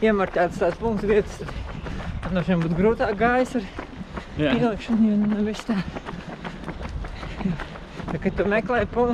[0.05, 3.67] iemarķētas tās punktu vietas, tad, no šiem būtu grūtāk gājis ar
[4.39, 5.75] jā, ielikšanu, jo nevis tā.
[8.13, 9.09] Tā, kad tu meklē pu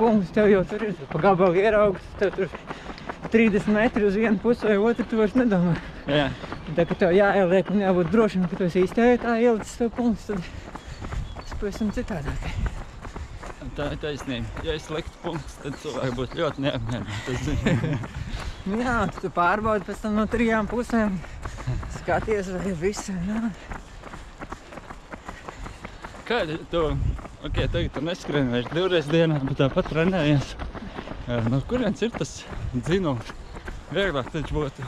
[0.00, 2.56] punktus, tev jau tur ir pa gabalu ieraugs, tev tur
[3.30, 5.76] 30 metri uz vienu pusi vai otru, tu vairs nedomā.
[6.08, 6.26] jā,
[6.76, 10.28] Tā kā tev jāieliek un jābūt drošam, ka tu esi īstajā tā ielicis tev punktus,
[10.30, 10.42] tad
[11.40, 12.46] tas pavisam citādāk.
[13.76, 14.64] tā ir taisnība.
[14.66, 17.36] Ja es liktu punktus, tad cilvēki būtu ļoti neapmierināti.
[18.84, 21.20] jā, tu pārbaudi pēc tam no trijām pusēm.
[22.00, 23.20] Skaties, vai viss ir.
[23.28, 23.52] Jā.
[26.30, 26.84] Kā tu,
[27.44, 30.54] ok, tagad tu neskrien vairs divreiz dienā, bet tāpat trenējies.
[31.50, 32.40] No kurienes ir tas
[32.74, 33.30] dzinums?
[33.94, 34.86] Vieglāk taču būtu.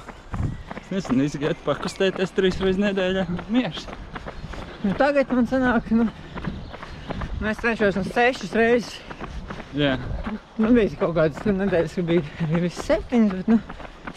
[0.83, 3.27] Es nezinu, izgiet pakustēties trīs reizes nedēļā.
[3.53, 3.87] Mieres.
[4.83, 6.09] Nu, tagad man sanāk, nu,
[7.41, 8.99] nu es cenšos no sešas reizes.
[9.73, 9.95] Jā,
[10.61, 13.57] Man bija kaut kādas tur nedēļas, ka bija arī viss septiņas, bet nu,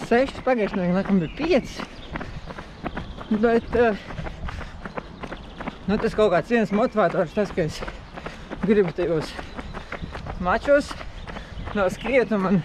[0.04, 1.78] sešas pagājušajā nedēļā laikam bija piecas.
[3.32, 4.02] Bet uh,
[5.88, 7.80] nu, tas kaut kāds viens motivators, tas, ka es
[8.66, 9.32] gribu tajos
[10.44, 10.90] mačos.
[11.76, 12.62] Vēl skriet, un man,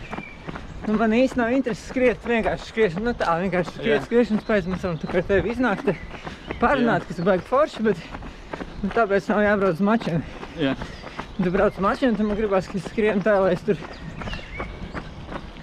[0.87, 4.87] nu, man īsti nav interesi skriet, vienkārši skriet, nu tā, vienkārši skriet, skriešanas pēc, mēs
[4.87, 8.05] varam ar tevi iznākt, te parunāt, kas baigi forši, bet
[8.85, 10.23] nu, tāpēc nav jābrauc uz mačiem.
[10.61, 10.77] jā,
[11.41, 13.79] Tu brauc uz mašīnu, tad man gribās, ka es skrienu tā, lai es tur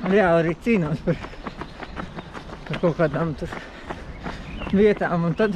[0.08, 1.20] reāli arī cīnos par,
[2.68, 3.52] par kaut kādām tur
[4.74, 5.28] vietām.
[5.30, 5.56] Un tad,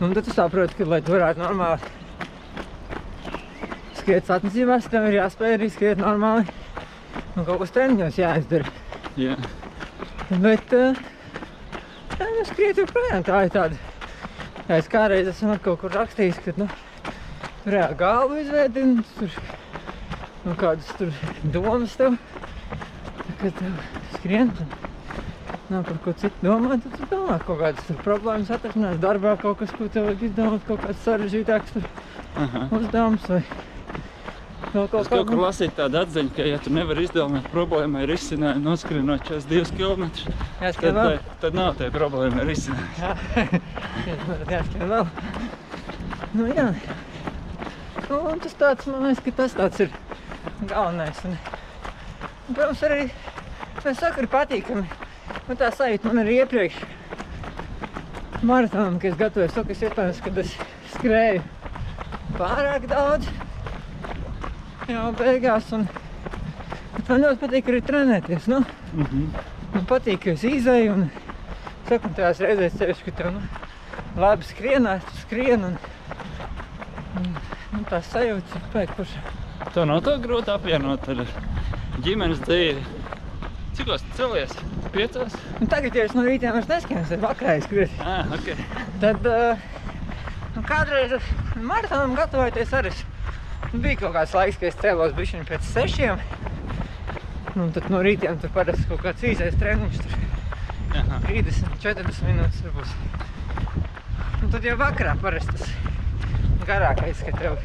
[0.00, 1.99] un tad tu saproti, ka, lai tu varētu normāli
[4.00, 6.48] skriet sacensībās, tev ir jāspēj arī skriet normāli.
[7.36, 8.72] Un kaut kas treniņos jāizdara.
[9.20, 9.36] jā.
[10.30, 13.78] Bet, jā, nu skriet joprojām tā ir tāda.
[14.70, 16.68] Es kādreiz esmu kaut kur rakstījis, ka, nu,
[17.66, 19.32] jā, galvu izveidina, tur,
[20.44, 21.10] nu, kādas tur
[21.56, 22.14] domas tev,
[23.40, 23.82] kad tev
[24.14, 24.78] skrien, tad
[25.70, 29.58] nav par ko citu domāt, tad tu domā kaut kādas tur problēmas atrašanās darbā, kaut
[29.62, 31.90] kas, ko tev vajag izdomāt, kaut kāds sarežģītāks tur
[32.78, 33.42] uzdevums vai
[34.74, 38.12] vēl Es kaut kaut kur lasīju tādu atziņu, ka, ja tu nevari izdomāt problēmu ar
[38.14, 40.04] izcinājumu, noskrienot 42 km,
[40.60, 40.94] tad, vēl.
[41.18, 42.92] tā- tad nav tā problēma ar izcinājumu.
[43.00, 44.16] Jā,
[44.54, 45.06] jāskrien vēl.
[46.38, 46.68] Nu jā.
[48.10, 49.90] Nu, un tas tāds, man liekas, ka tas tāds ir
[50.70, 51.18] galvenais.
[51.26, 53.04] Un, un, protams, arī,
[53.84, 54.86] es saku, ir patīkami.
[55.50, 56.78] Un tā sajūta man arī iepriekš
[58.46, 60.54] maratonam, kad es gatavojos to, kas iespējams, kad es
[60.94, 61.42] skrēju
[62.38, 63.26] pārāk daudz.
[64.90, 65.70] Jā, beigās.
[65.76, 65.86] Un,
[66.96, 68.48] bet man ļoti patīk arī trenēties.
[68.50, 69.26] Nu, Mhm.
[69.70, 71.04] Man patīk, ka es izēju un
[71.86, 73.42] saku, un tajās reizēs ceļš, ka tev nu,
[74.18, 75.76] labi skrienās, tu skrien un,
[77.20, 77.28] un,
[77.78, 79.22] un tā sajūta ir pēc paša.
[79.70, 81.22] Tev nav tā grūti apvienot ar
[82.02, 82.82] ģimenes dzīvi.
[83.78, 84.56] Cikos tu celies?
[84.90, 85.36] Piecos?
[85.60, 87.94] Un tagad, ja es no rītiem vairs neskrienu, tad vakarā es skrienu.
[88.02, 88.50] Ah, ok.
[89.04, 89.68] Tad uh,
[90.56, 91.14] nu, kādreiz
[91.54, 92.90] maratonam gatavojoties arī.
[93.78, 96.22] Bija kaut kāds laiks, kad es cēlos bišķiņ pēc sešiem.
[97.54, 100.00] Nu, tad no rītiem tur parasti kaut kāds īsais treniņš.
[100.04, 100.18] Tur
[101.00, 101.20] Aha.
[101.26, 102.94] 30, 40 minūtes tur būs.
[104.40, 105.70] Un tad jau vakarā parasti tas
[106.66, 107.58] garākais, ka tev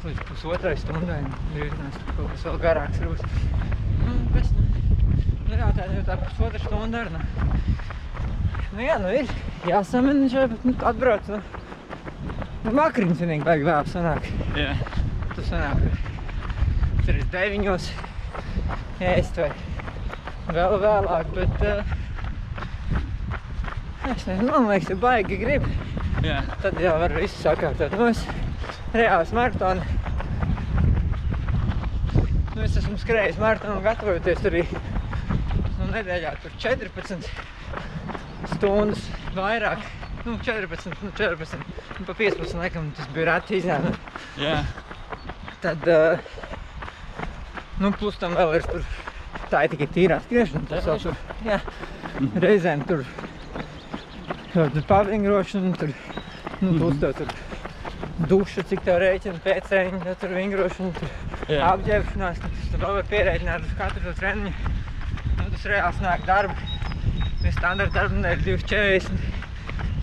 [0.00, 1.18] līdz pusotrai stundai
[1.52, 3.24] brīvinās tur kaut kas vēl garāks būs.
[4.00, 4.64] Nu, kas, nu,
[5.50, 7.50] nu jā, tā jau tā pusotra stunda ar, nu.
[8.70, 9.34] Nu jā, nu ir
[9.68, 11.59] jāsamenežē, bet nu, atbrauc, nu.
[12.60, 14.26] Nu, vakariņas vienīgi baigi vēl sanāk.
[14.58, 14.74] Jā.
[15.32, 17.86] Tu sanāk, ka tur ir deviņos
[19.10, 19.48] ēst vai
[20.52, 21.94] vēl vēlāk, bet uh,
[24.10, 25.64] es nezinu, man liekas, ja baigi grib,
[26.26, 26.42] Jā.
[26.60, 27.96] tad jau var visu sakārtot.
[27.96, 28.20] Nu, es
[28.92, 29.86] reāls maratona.
[32.52, 37.30] Nu, es esmu skrējis maratonu gatavojoties arī nu, nedēļā tur 14
[38.52, 39.88] stundas vairāk.
[40.26, 41.69] Nu, 14, nu, 14,
[42.00, 43.92] nu, pa 15 laikam tas bija rati izēna.
[44.40, 44.62] Jā,
[45.60, 46.18] Tad, uh,
[47.78, 48.84] nu, plus tam vēl ir tur,
[49.52, 50.64] tā ir tikai tīrā skriešana.
[50.70, 51.58] Tas vēl tur, jā,
[52.40, 53.02] reizēm tur,
[54.54, 55.92] tur, tur pavingrošana, tur,
[56.62, 57.34] nu, plus tev tur
[58.30, 61.60] duša, cik tev rēķina pēc treniņa, tad tur vingrošana, tur jā.
[61.74, 64.72] apģērbšanās, tad tu vēl var pierēķināt uz katru to treniņu.
[65.34, 66.56] Nu, tas reāls nāk darba.
[67.44, 69.39] Mēs standarta darba nedēļa 240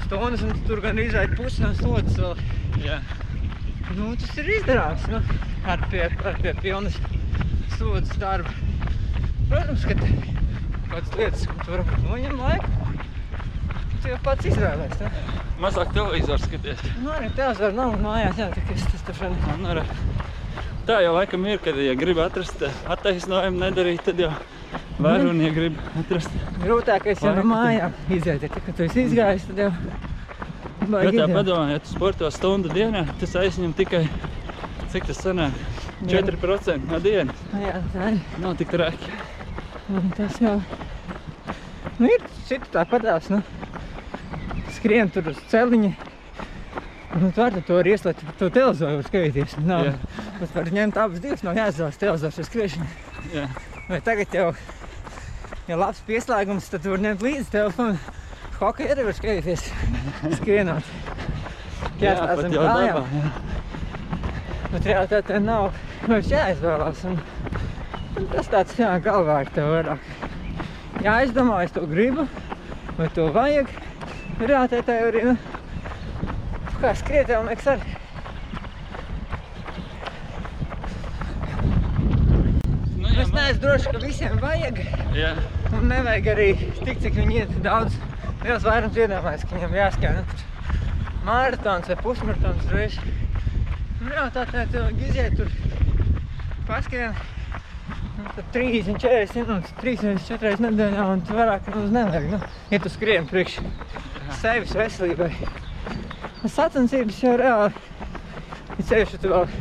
[0.07, 2.43] stundas, un tur gan izraida pusi no slodzes vēl.
[2.85, 2.99] jā.
[3.97, 5.21] Nu, tas ir izdarāms, nu,
[5.67, 6.97] ar pie, ar pie pilnas
[7.77, 8.51] slodzes darba.
[9.47, 9.95] Protams, ka
[10.91, 12.71] kādas lietas, ko tu varbūt noņem laiku,
[14.01, 15.11] tu jau pats izvēlēs, nu.
[15.63, 16.83] Mazāk televizoru skaties.
[17.01, 19.63] Nu, arī televizoru nav mājās, jā, tā kā es tas tur šodien.
[19.63, 19.87] Nu.
[20.87, 24.31] Tā jau laikam ir, kad, ja grib atrast eh, attaisnojumu nedarīt, tad jau
[24.99, 26.33] var un, ja grib atrast.
[26.63, 29.71] Grūtākais jau no mājām iziet, ir, kad tu esi izgājis, tad jau
[30.87, 31.33] Jo baigi tā ideāli.
[31.35, 34.05] padomā, ja tu sporto stundu dienā, tas aizņem tikai,
[34.93, 35.55] cik tas sanāk,
[36.07, 36.21] Jā.
[36.21, 37.41] 4% no dienas.
[37.59, 38.19] Jā, tā ir.
[38.39, 39.11] Nav tik traki.
[39.91, 40.61] Un tas jau.
[41.97, 43.41] Nu, ir citi tāpatās, nu.
[44.77, 45.91] Skrien tur uz celiņa.
[47.17, 49.57] Nu, tu vari to arī ieslēgt, to televizoru skatīties.
[49.65, 49.89] Nav.
[50.37, 52.89] Bet var ņemt abas divas, nav jāizvēlas televizors ar skriešanu.
[53.33, 53.47] Jā,
[53.87, 54.51] Vai tagad jau,
[55.67, 58.17] ja labs pieslēgums, tad tu vari ņemt līdzi telefonu.
[58.57, 59.67] Hokeja arī var skatīties,
[60.39, 60.91] skrienot.
[61.99, 63.11] pat zem kājām.
[64.71, 65.69] Bet realitātē nav
[66.07, 67.03] vairs jāizvēlās.
[67.09, 67.19] Un,
[68.17, 70.09] un tas tāds, jā, galvā ir tev vairāk.
[71.05, 72.25] Jāizdomā, es to gribu,
[72.97, 73.69] vai to vajag.
[74.41, 75.37] Realitātē jau arī, nu,
[76.81, 77.95] kā skriet, jau liekas arī.
[82.97, 84.83] Nu, jā, Es neesmu drošs, ka visiem vajag.
[85.17, 85.33] Jā,
[85.75, 87.95] Un nevajag arī tik, cik viņi iet daudz.
[88.45, 90.37] Liels vairums iedomājas, ka viņam jāskrien nu,
[91.27, 92.99] maratons vai pusmaratons reiz.
[93.99, 95.51] Nu, jā, tā tā vajag iziet tur
[96.69, 97.17] paskrien.
[98.17, 102.29] Nu, tad 30, 40 minūtes, 3 vai 4 reizes nedēļā un tu vairāk nemaz nevajag.
[102.31, 102.39] Nu,
[102.71, 103.59] ja tu skrien priekš
[104.39, 105.31] sevis veselībai.
[106.43, 107.85] Un Sacensības jau reāli,
[108.77, 109.51] ja ceļš tu vēl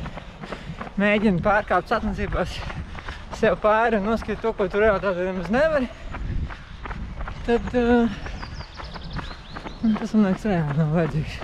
[1.01, 2.61] mēģini pārkāpt sacensībās
[3.37, 5.88] sev pāri un noskatīt to, ko tu realitātē nemaz nevari,
[7.46, 8.18] tad uh,
[10.01, 11.38] tas man liekas reāli nav vajadzīgs.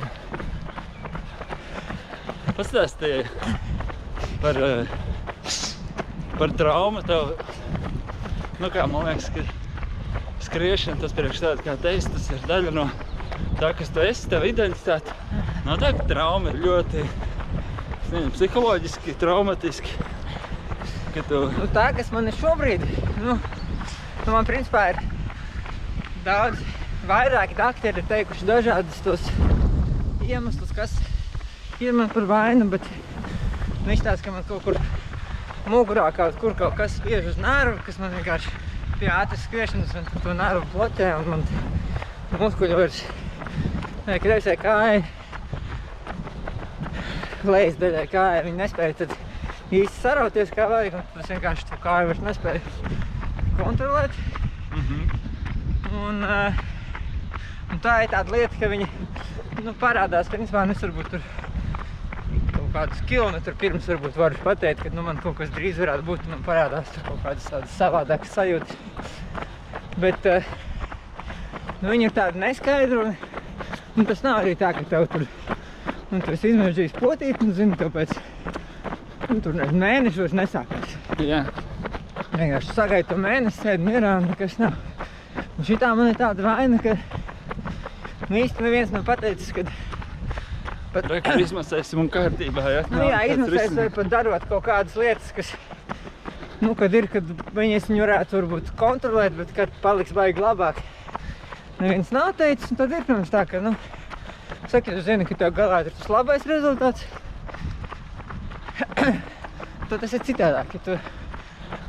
[2.57, 3.24] pastāstīja
[4.42, 4.87] par, eh,
[6.38, 7.35] par traumu tev.
[8.61, 9.42] Nu kā, man liekas, ka
[10.42, 12.88] skriešana, tas priekš tāda kā teiks, tas ir daļa no
[13.59, 15.14] tā, kas tu esi, tev identitāte.
[15.66, 20.12] No tā, ka trauma ir ļoti, es nezinu, psiholoģiski, traumatiski.
[21.12, 22.85] Ka tu, Nu, tā, kas man ir šobrīd,
[23.20, 25.01] nu, nu man principā ir
[26.25, 26.62] daudz
[27.09, 29.27] vairāki doktori ir teikuši dažādus tos
[30.25, 30.94] iemeslus, kas
[31.85, 32.87] ir man par vainu, bet
[33.83, 34.79] nu, izstāsta, ka man kaut kur
[35.68, 38.55] mugurā kaut kur kaut kas spiež uz nervu, kas man vienkārši
[39.01, 41.44] pie ātras skriešanas man to nervu bloķē un man
[42.40, 43.03] muskuļi vairs
[44.07, 45.03] ne, kreisē kāja
[47.44, 49.14] lejas daļai kāja, viņi nespēja tad
[49.72, 52.61] īsti sarauties kā vajag, un tas vienkārši to kāju vairs nespēja
[53.58, 54.16] kontrolēt.
[54.76, 55.20] mhm,
[55.92, 56.61] Un, uh,
[57.68, 58.87] un tā ir tāda lieta, ka viņi
[59.61, 61.24] nu, parādās, principā, nu, es varbūt tur
[62.54, 66.24] kaut kādus kilometrus pirms varbūt varu pateikt, ka nu, man kaut kas drīz varētu būt,
[66.30, 68.76] man parādās tur kaut kādas tādas savādākas sajūtas.
[70.00, 70.48] Bet uh,
[71.82, 73.12] nu, viņi ir tādi neskaidri, un,
[73.98, 75.26] un tas nav arī tā, ka tev tur,
[76.08, 78.62] un tu esi izmežģījis potīt, un zini, tev pēc, nu,
[79.40, 79.57] tur
[80.21, 80.97] vairs nesākās.
[81.23, 81.45] jā,
[82.33, 84.77] Vienkārši sagaidi to mēnesi, sēdi mierā un nekas nav.
[85.59, 86.95] Un šitā man ir tāda vaina, ka
[88.31, 89.64] nu, īsti neviens nav pateicis, ka
[90.95, 92.83] pat, tā kā izmasēsim un kārtībā, ja?
[92.92, 95.53] nu, jā, izmasēs vai pat darot kaut kādas lietas, kas,
[96.64, 100.81] nu, kad ir, kad viņas viņu varētu varbūt kontrolēt, bet kad paliks baigi labāk.
[101.83, 103.75] Neviens nav teicis, un tad ir, protams, tā, ka, nu,
[104.71, 107.05] saka, ja tu zini, ka tev galā ir tas labais rezultāts,
[109.88, 110.99] tad tas ir citādāk, ja tu,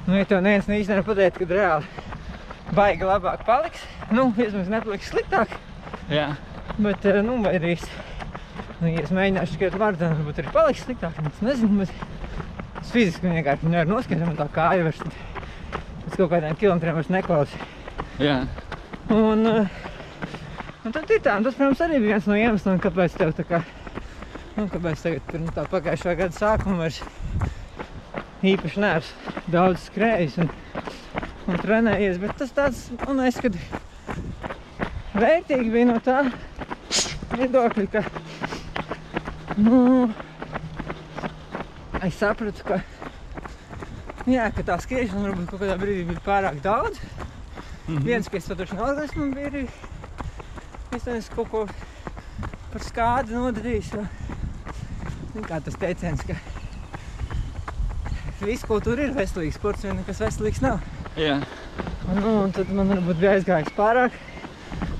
[0.07, 2.09] nu, ja tev neviens īsti nevar pateikt, kad reāli
[2.73, 5.53] baigi labāk paliks, nu, vismaz nepaliks sliktāk,
[6.11, 6.33] Jā,
[6.83, 7.89] bet, eh, nu, vai arī, es-
[8.81, 13.29] nu, ja es mēģināšu skriet maratonu, varbūt arī paliks sliktāk, es nezinu, bet es fiziski
[13.31, 17.57] vienkārši nevaru noskriet, man tā kāja vairs pēc kaut kādiem kilometriem vairs neklausa.
[18.19, 18.41] jā,
[19.11, 19.67] Un, eh,
[20.85, 23.43] un tad ir tā, un tas, protams, arī bija viens no iemesliem, kāpēc tev tā
[23.47, 23.61] kā
[24.53, 26.99] Nu, kāpēc tagad tur nu, tā pagājušā gada sākuma vairs
[28.45, 30.51] īpaši neesmu daudz skrējis un,
[31.49, 33.57] un trenējies, bet tas tāds, man liekas, kad
[35.17, 36.19] vērtīgi bija no tā
[37.33, 38.03] viedokļa, ka,
[39.57, 39.79] nu,
[42.03, 42.79] es sapratu, ka,
[44.29, 47.01] jā, ka tā skriešana varbūt kaut kādā brīdī bija pārāk daudz.
[48.05, 49.65] Viens, ka es to taču nolaidu, man bija arī,
[50.93, 51.65] es nezinu, kaut ko
[52.73, 54.05] par skādi nodarījis, jo,
[55.41, 56.37] kā tas teiciens, ka
[58.43, 60.83] viss, ko tur ir veselīgs sports, vien nekas veselīgs nav.
[61.17, 61.39] Jā,
[62.09, 64.15] Un, nu, un tad man varbūt bija aizgājis pārāk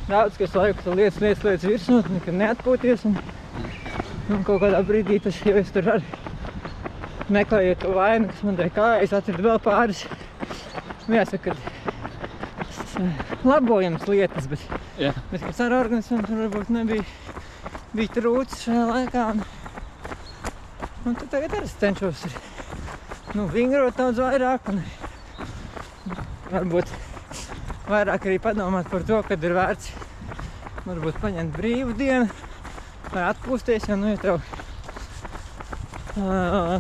[0.08, 3.04] daudz, kas laiku tu lietas, lietas, lietas virsū, tu nekad neatpūties.
[3.10, 3.18] Un,
[4.32, 6.22] un kaut kādā brīdī tas jau es tur arī
[7.34, 10.06] meklēju to vainu, kas man dēļ kājas, atradu vēl pāris.
[11.10, 14.64] Nu, Jāsaka, ka eh, labojams lietas, bet,
[15.02, 15.12] jā.
[15.34, 17.04] bet kas ar organismu tur varbūt nebija,
[17.92, 19.28] bija trūcis šajā laikā.
[19.34, 19.44] Un,
[21.04, 22.36] un tad tagad arī cenšos ir,
[23.36, 24.80] nu, vingrot daudz vairāk un
[26.52, 26.92] varbūt
[27.90, 29.92] vairāk arī padomāt par to, kad ir vērts
[30.86, 32.28] varbūt paņemt brīvu dienu
[33.14, 34.40] vai atpūsties, jo, nu, ja tev
[36.18, 36.80] uh,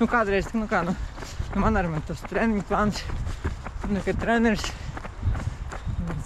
[0.00, 0.96] nu, kādreiz, nu, kā, nu,
[1.52, 3.04] nu man arī man tas treniņu plāns,
[3.92, 4.66] nu, kad treneris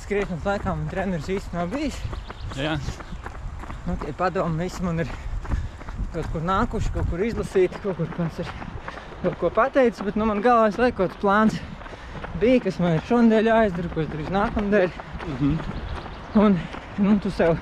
[0.06, 1.98] skriešanas laikā man treneris īsti nav bijis,
[2.54, 2.76] jā.
[3.88, 5.10] nu, tie padomi visi man ir
[6.16, 8.52] kaut kur nākuši, kaut kur izlasīti, kaut kur kāds ir
[9.22, 11.58] kaut ko pateicis, bet, nu, man galvā kaut kāds plāns
[12.40, 14.96] bija, kas man ir šonadēļ jāizdara, ko es darīšu nākamdēļ.
[15.34, 15.52] Mhm.
[16.36, 16.58] Un
[17.00, 17.56] nu, tu sev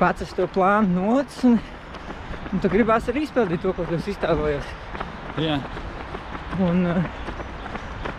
[0.00, 1.60] pats esi to plānu nocis un,
[2.52, 4.74] un tu gribās arī izpildīt to, ko tu iztēlojies.
[5.40, 5.60] Jā,
[6.58, 6.96] Un, uh,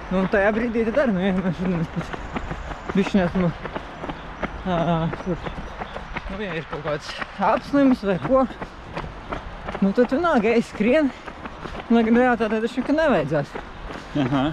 [0.09, 3.49] nu, un tajā brīdī tad arī, nu, ja mēs šodien pat bišķiņ esmu
[5.25, 5.41] tur,
[6.31, 7.09] nu, ja ir kaut kāds
[7.51, 8.45] apslims vai ko,
[9.81, 11.09] nu, tad tu nāk, ej skrien,
[11.89, 13.53] un, lai gan realitātē taču nekad nevajadzās.
[14.23, 14.45] aha.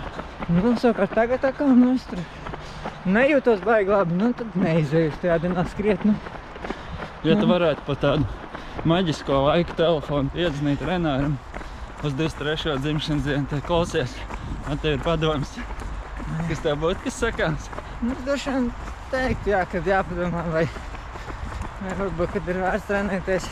[0.48, 2.20] Nu, savukārt tagad tā kā, nu, es tur
[3.08, 6.14] nejūtos baigi labi, nu, tad neizēju tajā dienā skriet, nu.
[7.26, 8.24] Ja tu varētu pa tādu
[8.88, 11.36] maģisko laiku telefonu iedzīt Renāram
[12.06, 12.78] uz 23.
[12.78, 14.14] dzimšanas dienu, tad klausies,
[14.68, 15.56] man te ir padoms,
[16.48, 17.70] kas tev būtu, kas sakāms.
[18.00, 18.68] Nu, droši vien
[19.12, 20.68] teikt, jā, kad jāpadomā, vai
[21.98, 23.48] varbūt, kad ir vērts trenēties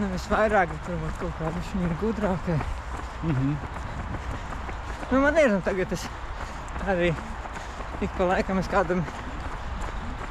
[0.00, 2.48] nevis vairāk, bet varbūt kaut kā viņš ir gudrāk.
[3.22, 3.54] Mhm.
[5.10, 6.06] Nu, man ir, nu, tagad es
[6.88, 7.10] arī
[8.00, 9.02] ik pa laikam es kādam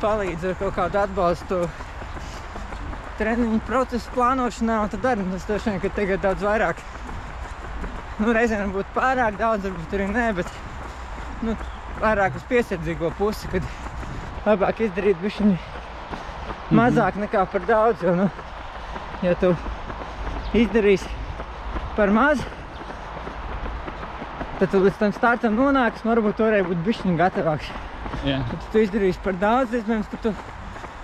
[0.02, 1.60] palīdzu ar kaut kādu atbalstu
[3.20, 6.82] treniņu procesu plānošanā, un tad arī tas droši vien, ka tagad daudz vairāk.
[8.20, 10.56] Nu, reizēm varbūt pārāk daudz, varbūt arī nē, bet
[11.46, 11.56] nu,
[12.00, 13.68] vairāk uz piesardzīgo pusi, kad
[14.48, 15.58] labāk izdarīt bišķiņu
[16.80, 18.30] mazāk nekā par daudz, jo, nu,
[19.24, 19.54] ja tu
[20.58, 21.10] izdarīsi
[21.98, 22.42] par maz,
[24.60, 27.70] tad tu līdz tam startam nonāks, varbūt toreiz būtu bišķiņ gatavāks.
[28.26, 30.32] Jā, Tad tu izdarīsi par daudz, iespējams, ka tu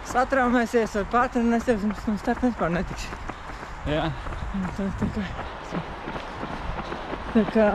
[0.09, 3.07] satraumēsies vai pārtrenēsies, un pēc tam start vispār netiks.
[3.89, 4.09] jā.
[4.77, 5.23] Tā, tā kā,
[7.35, 7.65] tā kā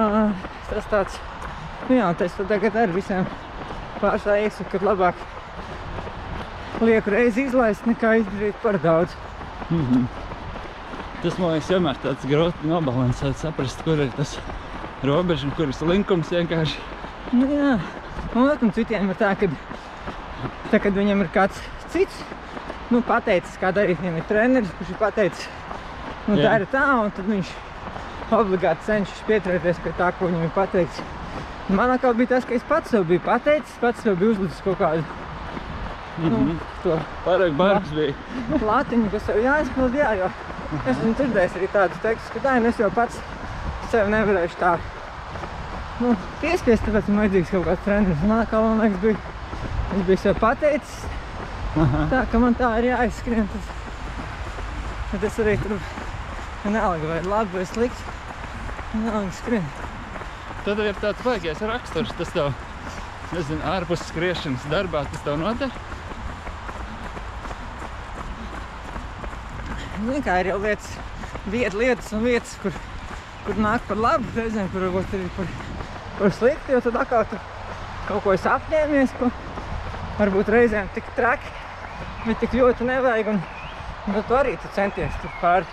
[0.70, 1.18] tas tāds,
[1.88, 3.26] nu jā, tas tad tagad ar visiem
[4.00, 5.20] pārstāv iesaku, ka labāk
[6.80, 9.16] lieku reizi izlaist, nekā izdarīt par daudz.
[9.70, 10.06] Mhm.
[11.20, 14.38] Tas man liekas vienmēr tāds grūti nobalansēt, saprast, kur ir tas
[15.04, 16.80] robeža un kur ir slinkums vienkārši.
[17.36, 17.74] Nu jā,
[18.32, 19.50] un otram citiem ir tā, ka
[20.70, 21.60] tā, kad viņam ir kāds
[21.92, 22.22] cits,
[22.88, 25.46] nu, pateicis, kā darīt, viņam ir treneris, kurš ir pateicis,
[26.24, 26.46] nu, Jā.
[26.46, 27.52] dara tā, un tad viņš
[28.40, 31.16] obligāti cenšas pieturēties pie tā, ko viņam ir pateicis.
[31.68, 34.80] Man atkal bija tas, ka es pats sev biju pateicis, pats sev biju uzlicis kaut
[34.80, 35.04] kādu
[36.20, 36.58] nu, Mhm.
[37.24, 38.14] Pārāk barbs bija.
[38.66, 40.30] latiņu, kas sev jāizpild, jā, jo
[40.86, 43.18] es esmu dzirdējis arī tādus tekstus, ka tā, nu, es jau pats
[43.90, 44.78] sev nevarēšu tā
[46.00, 48.22] nu, piespiest, tāpēc man vajadzīgs kaut kāds treneris.
[48.24, 49.16] Man atkal, man liekas, bija,
[49.98, 51.02] es biju sev pateicis,
[51.76, 52.06] Aha.
[52.12, 53.74] tā, ka man tā ir jāizskrien, tad,
[55.12, 55.76] tad es arī tur
[56.64, 58.16] vienalga vai labi vai slikti,
[58.94, 59.64] vienalga skrien.
[60.64, 62.52] Tad ir tāds baigais raksturs, tas tev,
[63.32, 65.72] nezinu, ārpus skriešanas darbā, tas tev notiek.
[70.00, 70.92] Nu, kā ir jau lietas,
[71.52, 72.76] vieta, lietas un vietas, kur,
[73.44, 75.50] kur nāk par labu, reizēm, kur varbūt arī par,
[76.18, 77.40] par sliktu, jo tad atkal tu
[78.08, 79.28] kaut ko esi apņēmies, ko
[80.20, 81.52] varbūt reizēm tik traki,
[82.24, 83.42] bet tik ļoti nevajag, un,
[84.08, 85.68] un tu arī tu centies tur pār,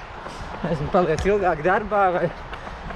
[0.65, 2.25] nezinu, paliec ilgāk darbā vai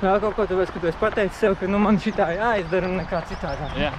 [0.02, 3.00] vēl kaut ko, tāpēc, ka tu esi pateicis sev, ka nu, man šitā jāizdara un
[3.00, 3.72] nekā citādā.
[3.80, 3.94] Jā.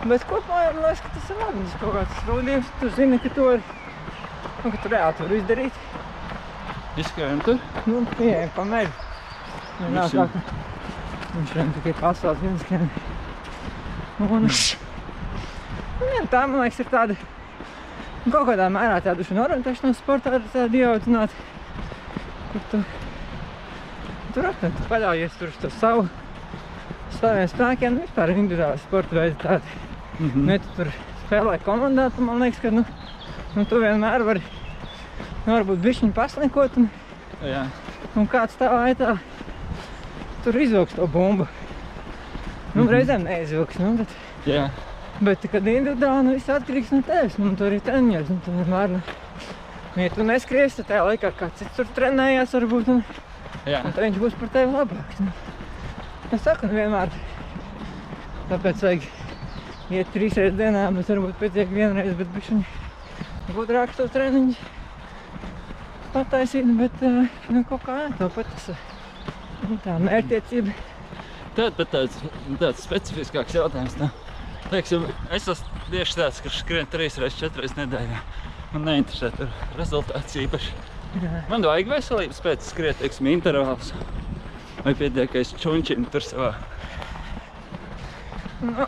[0.00, 1.64] Bet kopumā man liekas, ka tas ir labi.
[1.66, 3.64] Tas ir kaut kāds rūdījums, tu zini, ka to ir,
[4.64, 5.80] nu, ka tu reāli vari izdarīt.
[7.00, 7.60] Izskrējam tur.
[7.86, 8.92] Nu, ieejam pa mežu.
[9.80, 12.88] Nu, nav tā, ka viņš vien tikai pasaules viens skrien.
[14.20, 20.02] Un, nu, jā, tā, man liekas, ir tāda nu, kaut kādā mērā tāda šī orientēšanās
[20.02, 21.46] sportā ir tāda ieaudzināta,
[22.52, 22.82] kur tu
[24.34, 26.04] tur aptien, tu paļaujies tur uz to savu
[27.16, 29.78] saviem spēkiem, nu, vispār individuāli sporta veidi tādi.
[30.20, 30.44] Mhm.
[30.44, 30.92] Nu, ja tu tur
[31.24, 32.84] spēlē komandā, tad man liekas, ka, nu,
[33.56, 34.42] nu tu vienmēr vari,
[35.46, 36.90] nu, varbūt bišķiņu paslinkot un
[37.44, 37.64] Jā.
[38.16, 39.16] un kāds tā aitā
[40.44, 41.46] tur izvilks to bumbu.
[42.74, 42.90] Nu, Mhm.
[42.92, 44.08] reizēm neizvilks, nu, bet,
[44.46, 44.68] Jā.
[45.20, 48.88] bet kad individuāli, nu, viss atkarīgs no tevis, nu, tu arī treniņos, nu, tu vienmēr,
[49.96, 53.04] nu, ja tu neskries, tad tajā laikā kāds cits tur trenējās, varbūt, un,
[53.66, 53.82] Jā.
[53.84, 55.32] un tad viņš būs par tevi labāks, nu.
[56.32, 57.10] Es saku, nu, vienmēr,
[58.50, 59.02] tāpēc vajag
[59.90, 62.64] iet trīs reizes dienā, bet varbūt pietiek vienreiz, bet bišķiņi
[63.54, 64.54] gudrāk to treniņu
[66.14, 68.70] pataisīt, bet, eh, nu, kaut kā, tāpat tas,
[69.68, 70.74] nu, tā mērķtiecība.
[71.56, 72.18] Tad pat tāds,
[72.60, 73.96] tāds specifiskāks jautājums.
[73.98, 74.10] Tā.
[74.70, 78.22] Teiksim, es esmu tieši tāds, kurš skrien trīs reizes, četras reizes nedēļā.
[78.70, 80.74] Man neinteresē tur rezultāts īpaši.
[81.18, 81.42] Jā.
[81.50, 83.90] Man vajag veselības pēc skriet, teiksim, intervāls.
[84.84, 86.52] Vai pietiek, ka es čunčinu tur savā.
[88.62, 88.86] Nu,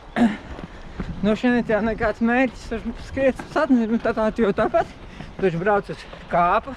[1.22, 4.90] no šeit jau nekāds mērķis tur skriet satni, nu, tā tā jau tāpat.
[5.38, 6.74] Taču brauc uz kāpu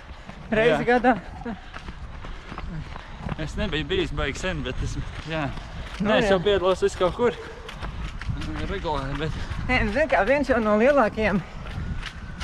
[0.52, 0.96] reizi Jā.
[0.96, 1.16] gadā.
[3.42, 4.96] Es nebiju bijis baigi sen, bet es,
[5.30, 5.48] jā.
[6.00, 6.36] Nu, Nē, es jā.
[6.36, 7.36] jau piedalos vis kaut kur.
[8.70, 11.42] Regulāri, bet Nē, nu, zini kā, viens jau no lielākajiem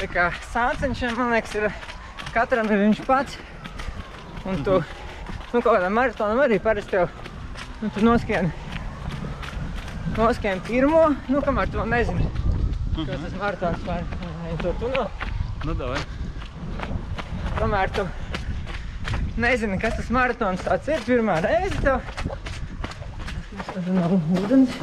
[0.01, 1.67] tā kā sācenšiem, man liekas, ir
[2.33, 3.37] katram ir viņš pats.
[4.49, 7.05] Un tu, nu, kaut kādā maratonam arī parasti jau,
[7.83, 8.49] nu, tu noskrien,
[10.17, 12.27] noskrien pirmo, nu, kamēr tu vēl nezini,
[12.97, 14.03] ka tas maratons pār,
[14.61, 15.05] to tu no,
[15.65, 16.01] nu davai.
[17.59, 18.05] kamēr tu
[19.41, 22.01] nezini, kas tas maratons tāds ir, pirmā reize tev.
[23.71, 24.73] Tas nav ūdens.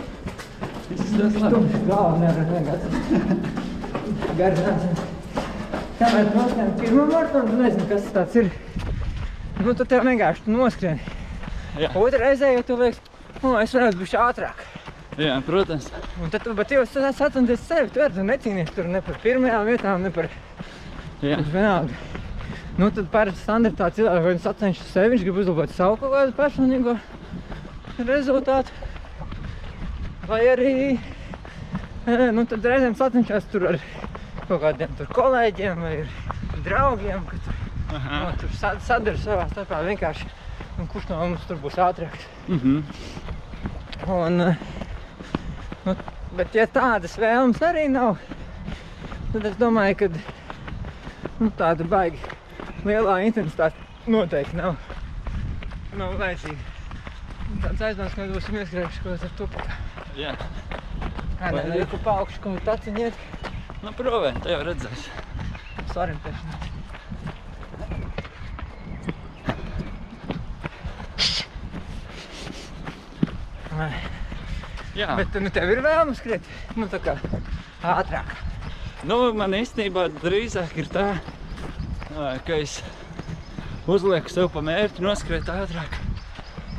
[0.89, 1.81] Izskatās Tas labi.
[1.85, 2.87] galva nevar vienkārši.
[4.39, 5.03] Garināsim.
[5.99, 8.51] Kamēr tu noskrien pirmo maratonu, tu nezini, kas tas tāds ir.
[9.59, 11.01] Nu, tu tev vienkārši tu noskrien.
[11.79, 11.91] Jā.
[11.99, 13.03] Otra reizē jau tu liekas,
[13.43, 14.65] o, es varētu būt ātrāk.
[15.19, 15.89] Jā, protams.
[16.23, 19.67] Un tad bet jau tu sacenties sevi, tu, ar, tu necīnies tur ne par pirmajām
[19.67, 20.29] vietām, ne par
[21.25, 21.41] Jā.
[21.51, 21.97] vienalga.
[22.79, 26.37] Nu, tad parasti standartā cilvēki vai nu sacenšas sevi, viņš grib uzlabot savu kaut kādu
[26.39, 26.95] personīgo
[28.07, 28.71] rezultātu.
[30.29, 30.75] Vai arī,
[32.07, 33.81] e, nu, tad reizēm sacenšas tur ar
[34.47, 35.95] kaut kādiem tur kolēģiem vai
[36.63, 37.59] draugiem, ka tur,
[37.99, 38.21] Aha.
[38.23, 40.31] no, tur sad- sadara savā starpā vienkārši,
[40.79, 42.31] nu, kurš no mums tur būs ātrāks.
[42.47, 42.83] Mhm.
[44.07, 44.53] Un, nu,
[46.39, 48.19] bet ja tādas vēlmes arī nav,
[49.35, 50.09] tad es domāju, ka
[51.41, 52.19] nu, tāda baigi
[52.87, 53.77] lielā intensitāte
[54.11, 54.77] noteikti nav.
[55.99, 56.63] Nav vajadzīga.
[57.65, 59.77] Tāds aizdoms, ka būsim ieskrējuši kaut ar tupakā.
[60.19, 60.35] Jā.
[61.39, 63.15] Kādā Vai- veidā pa augšu, kā taciņiet,
[63.83, 65.05] Nu, provē, te jau redzēs.
[65.95, 66.55] sorientēšanās.
[66.55, 66.58] Ai.
[74.99, 75.15] Jā.
[75.15, 77.15] Bet nu, tev ir vēlme skriet, nu kā
[77.87, 78.33] ātrāk.
[79.07, 81.07] Nu, man īstenībā drīzāk ir tā,
[82.11, 82.81] ka es
[83.87, 85.95] uzlieku sev pa mērķi noskriet ātrāk,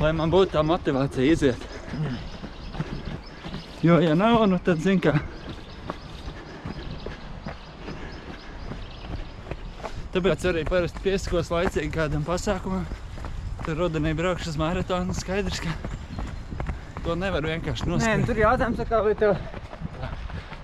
[0.02, 1.68] lai man būtu tā motivācija iziet.
[3.80, 5.14] Jo, ja nav, nu tad zin kā.
[10.12, 12.84] Tāpēc arī parasti piesakos laicīgi kādam pasākumam.
[13.64, 15.89] Tur rudenī braukšu uz maratonu, skaidrs, ka
[17.10, 19.34] to nevar vienkārši Nē, nu, tur jautājums, tā kā, vai tev,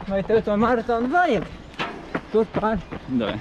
[0.07, 1.47] vai tev to maratonu vajag?
[2.33, 2.79] Tur pār.
[3.09, 3.41] Davai.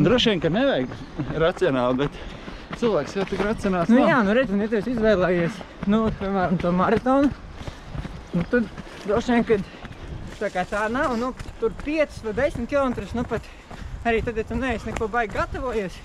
[0.00, 0.92] Droši vien, ka nevajag
[1.40, 4.08] racionāli, bet cilvēks jau tik racionāls Nu nav.
[4.10, 5.56] jā, nu redz, un ja tu esi izvēlējies,
[5.92, 7.30] nu, piemēram, to maratonu,
[8.34, 8.68] nu tad
[9.06, 9.64] droši vien, kad
[10.40, 13.48] tā kā tā nav, nu, tur 5 vai 10 km, nu pat
[14.08, 15.96] arī tad, ja tu neesi neko baigi gatavojies,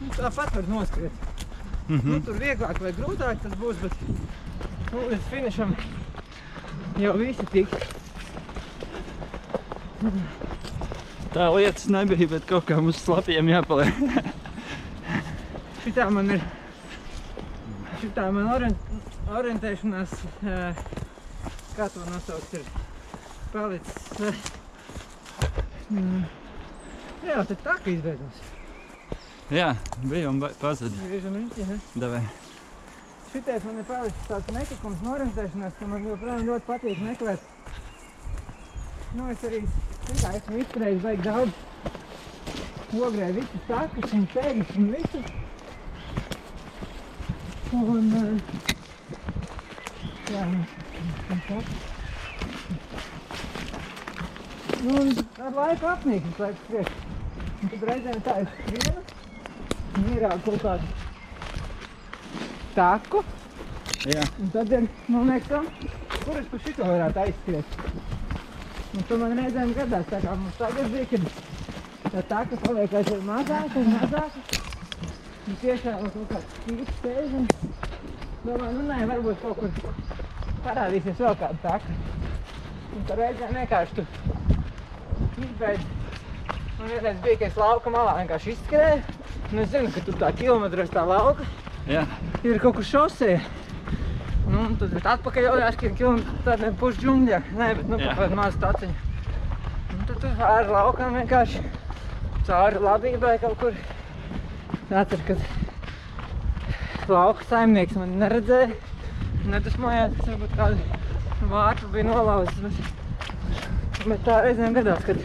[0.00, 1.22] nu, tāpat var noskriet.
[1.88, 2.22] Nu, Mhm.
[2.24, 3.92] tur vieglāk vai grūtāk tas būs, bet,
[4.94, 5.74] nu, līdz finišam
[7.02, 7.72] jau visi tik.
[11.34, 13.96] Tā lietas nebija, bet kaut kā mums slapjiem jāpaliek.
[15.84, 16.44] Šitā man ir,
[18.02, 18.92] šitā man orient,
[19.34, 20.14] orientēšanās,
[21.74, 22.64] kā to nosaukt, ir
[23.52, 24.52] palicis.
[27.24, 28.40] Jā, tad tā kā izbeidzās.
[29.52, 29.74] Jā,
[30.06, 30.96] bija un pazuda.
[31.04, 31.82] Griežam riņķi, ne?
[32.00, 32.24] Davai.
[33.34, 37.46] Šitais man ir palicis tāds netikums no orientēšanās, ka man joprojām ļoti patīk meklēt.
[39.18, 39.58] Nu, es arī,
[40.20, 45.22] kā, esmu izturējis baigi daudz ogrē visus takus un ceļus un visu.
[47.74, 48.54] Un, eh,
[50.30, 50.44] jā,
[51.34, 51.58] un tā.
[54.84, 55.10] Nu, un
[55.48, 56.94] ar laiku apnīkums, laiku skriet.
[57.64, 59.04] Un tad reizēm tā es skrienu,
[59.96, 61.03] un ierādu kaut kādu
[62.74, 63.22] taku,
[64.04, 64.24] Jā.
[64.42, 65.88] un tad ir, man liekas, tā,
[66.24, 67.78] kur es pa šito varētu aizskriet.
[68.94, 73.24] Un tad man reizēm gadās, tā kā mums tagad bija, kad tā taka paliek aizvien
[73.28, 74.60] mazāka un mazāka.
[75.44, 77.48] Un tiešām kaut kāds spīts steidz un
[78.44, 79.72] domāju, nu nē, varbūt kaut kur
[80.64, 81.98] parādīsies vēl kāda taka.
[82.94, 84.06] Un tad reizēm vienkārši tu
[85.48, 85.92] izbeidz.
[86.74, 89.20] Un vienreiz bija, ka es lauka malā vienkārši izskrēju.
[89.52, 91.46] Un es zinu, ka tur tā kilometru aiz tā lauka
[91.84, 92.04] Jā.
[92.46, 93.34] ir kaut kur šosē.
[94.48, 97.40] Nu, tad bet atpakaļ jau jāskrien kilometru tādiem puš džungļā.
[97.58, 98.94] Nē, bet nu kaut kāda maza taciņa.
[99.94, 101.62] Un tad tu ar laukām vienkārši
[102.48, 103.78] cauri labībai kaut kur.
[104.94, 108.72] Atcer, kad lauka saimnieks man neredzēja.
[109.52, 112.60] Nedusmojās, kas varbūt kādu vārtu bija nolauzis.
[112.64, 115.20] Bet, bet tā reizēm gadās, kad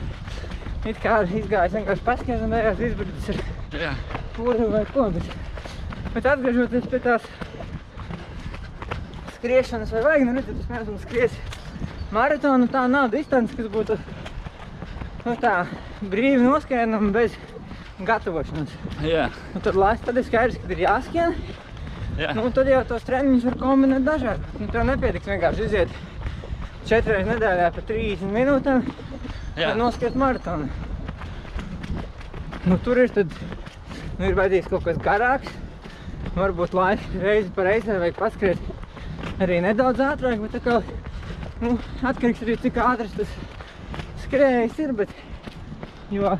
[0.89, 4.03] it kā izgājis vienkārši paskaidrs un beigās izbrīdis ar
[4.35, 5.31] pūru vai ko, bet,
[6.13, 7.25] bet atgriežoties pie tās
[9.37, 11.37] skriešanas vai vajag, nu redz, tas mēs mums skries
[12.15, 13.97] maratonu, tā nav distance, kas būtu
[15.25, 15.53] nu, tā
[16.01, 17.37] brīvi noskrienama bez
[18.05, 18.73] gatavošanas.
[19.05, 19.29] Jā.
[19.55, 21.35] Un tad laist, tad ir skaidrs, ka ir jāskrien,
[22.19, 22.33] Jā.
[22.35, 24.53] nu, tad jau tos treniņus var kombinēt dažādi.
[24.59, 25.95] Nu, tev nepietiks vienkārši iziet
[26.89, 28.83] četreiz nedēļā pa 30 minūtēm,
[29.55, 29.69] Jā.
[29.69, 30.67] lai noskriet maratonu.
[32.67, 33.31] Nu, tur ir tad,
[34.17, 35.51] nu, ir vajadzīgs kaut kas garāks.
[36.35, 40.77] Varbūt laika reizi pa reizē vajag paskriet arī nedaudz ātrāk, bet tā kā,
[41.63, 43.35] nu, atkarīgs arī cik ātrs tas
[44.25, 45.13] skrējējs ir, bet,
[46.13, 46.33] jo,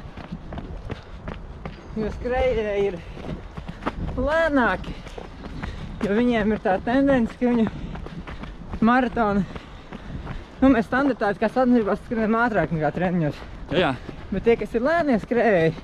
[1.98, 3.00] jo skrējēji ir
[4.20, 4.96] lēnāki,
[6.06, 7.66] jo viņiem ir tā tendence, ka viņi
[8.86, 9.44] maratonu,
[10.62, 13.44] nu, mēs standartāti kā sacensībās skrienam ātrāk nekā treniņos.
[13.80, 13.94] Jā.
[14.30, 15.76] Bet tie, kas ir lēnie skrējēji,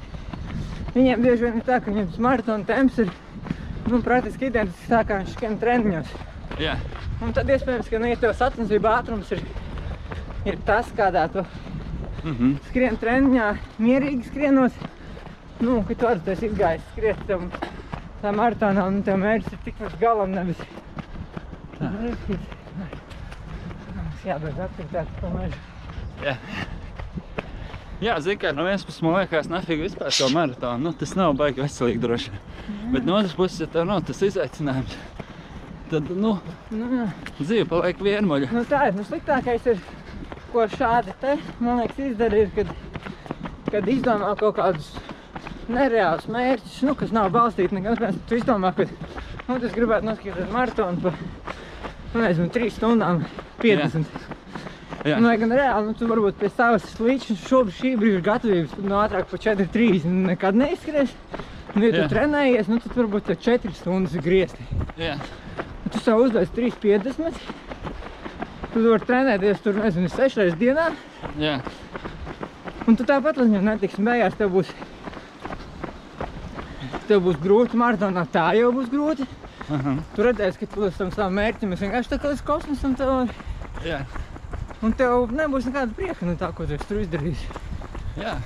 [0.96, 3.12] viņiem bieži vien ir tā, ka viņiem tas maratona temps ir
[3.90, 6.12] nu, praktiski identisks tā, kā viņš skrien treniņos.
[6.62, 6.76] Jā.
[7.24, 9.42] Un tad iespējams, ka, nu, ja tev sacensība ātrums ir,
[10.46, 11.46] ir tas, kādā tu
[12.26, 12.56] Mhm.
[12.70, 14.72] skrien treniņā, mierīgi skrienot,
[15.62, 17.52] nu, ka tu arī tu esi izgājis skriet tam,
[18.24, 20.64] tā maratonā, un tev mērķis ir tik līdz galam, nevis.
[21.78, 21.92] Tā.
[23.96, 25.62] Mums jābeidz aktivitātes mežu.
[26.26, 26.36] Jā.
[28.06, 30.84] Jā, zini, kā no vienas puses man liekas, nafīgi vispār to maratonu.
[30.86, 32.34] Nu, tas nav baigi veselīgi droši.
[32.36, 32.92] vien.
[32.94, 34.94] Bet no otras puses, ja tev nav tas izaicinājums,
[35.90, 36.36] tad, nu,
[36.70, 37.08] Nu, jā.
[37.40, 38.52] dzīve paliek vienmuļa.
[38.54, 38.98] Nu, tā ir.
[39.00, 39.82] Nu, sliktākais ir,
[40.54, 42.70] ko šādi te, man liekas, izdara, ir, kad,
[43.72, 44.92] kad izdomā kaut kādus
[45.72, 47.98] nereālus mērķus, nu, kas nav balstīti nekad.
[47.98, 48.86] Piemēram, tu izdomā, ka
[49.50, 51.16] nu, es gribētu noskatīties maratonu pa,
[52.14, 53.26] nu, nezinu, 3 stundām
[53.66, 54.06] 50.
[54.14, 54.25] Jā.
[55.22, 59.02] Nu, lai gan reāli, nu, tu varbūt pie savas līdz šobrīd šī brīža gatavības no
[59.04, 60.02] ātrāk pa 4-3
[60.32, 61.14] nekad neizskries.
[61.76, 62.08] Un, ja tu Jā.
[62.10, 64.66] trenējies, nu, tad varbūt tev 4 stundas griezti.
[64.98, 65.18] Jā.
[65.20, 67.40] Ja tu sev uzliec 3,50.
[68.74, 70.90] Tu vari trenēties tur, nezinu, 6 reizes dienā.
[71.40, 71.60] Jā.
[72.86, 74.70] Un tu tāpat līdz un Beigās tev būs,
[77.08, 78.26] tev būs grūti maratonā.
[78.34, 79.26] Tā jau būs grūti.
[79.66, 79.96] Aha.
[80.14, 82.98] Tu redzēsi, ka tu līdz tam savam mērķim esi vienkārši tā kā līdz kosmosam.
[83.00, 83.32] Tev,
[83.86, 84.04] Jā.
[84.86, 87.46] Un tev nebūs nekāda prieka no tā, ko tu esi tur izdarījis.
[88.22, 88.38] Jā.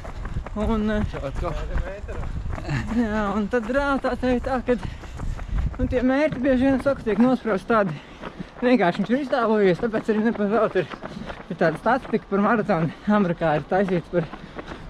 [0.60, 1.04] Un, eh,
[3.04, 4.76] jā, un tad realitāte ir tā, ka
[5.78, 7.96] nu, tie mērķi bieži vien saka, tiek nospraust tādi
[8.64, 10.94] vienkārši viņš ir iztēlojies, tāpēc arī nepavēlt ir,
[11.48, 12.92] ir tāda statistika par maratonu.
[13.20, 14.28] Amerikā ir taisīts par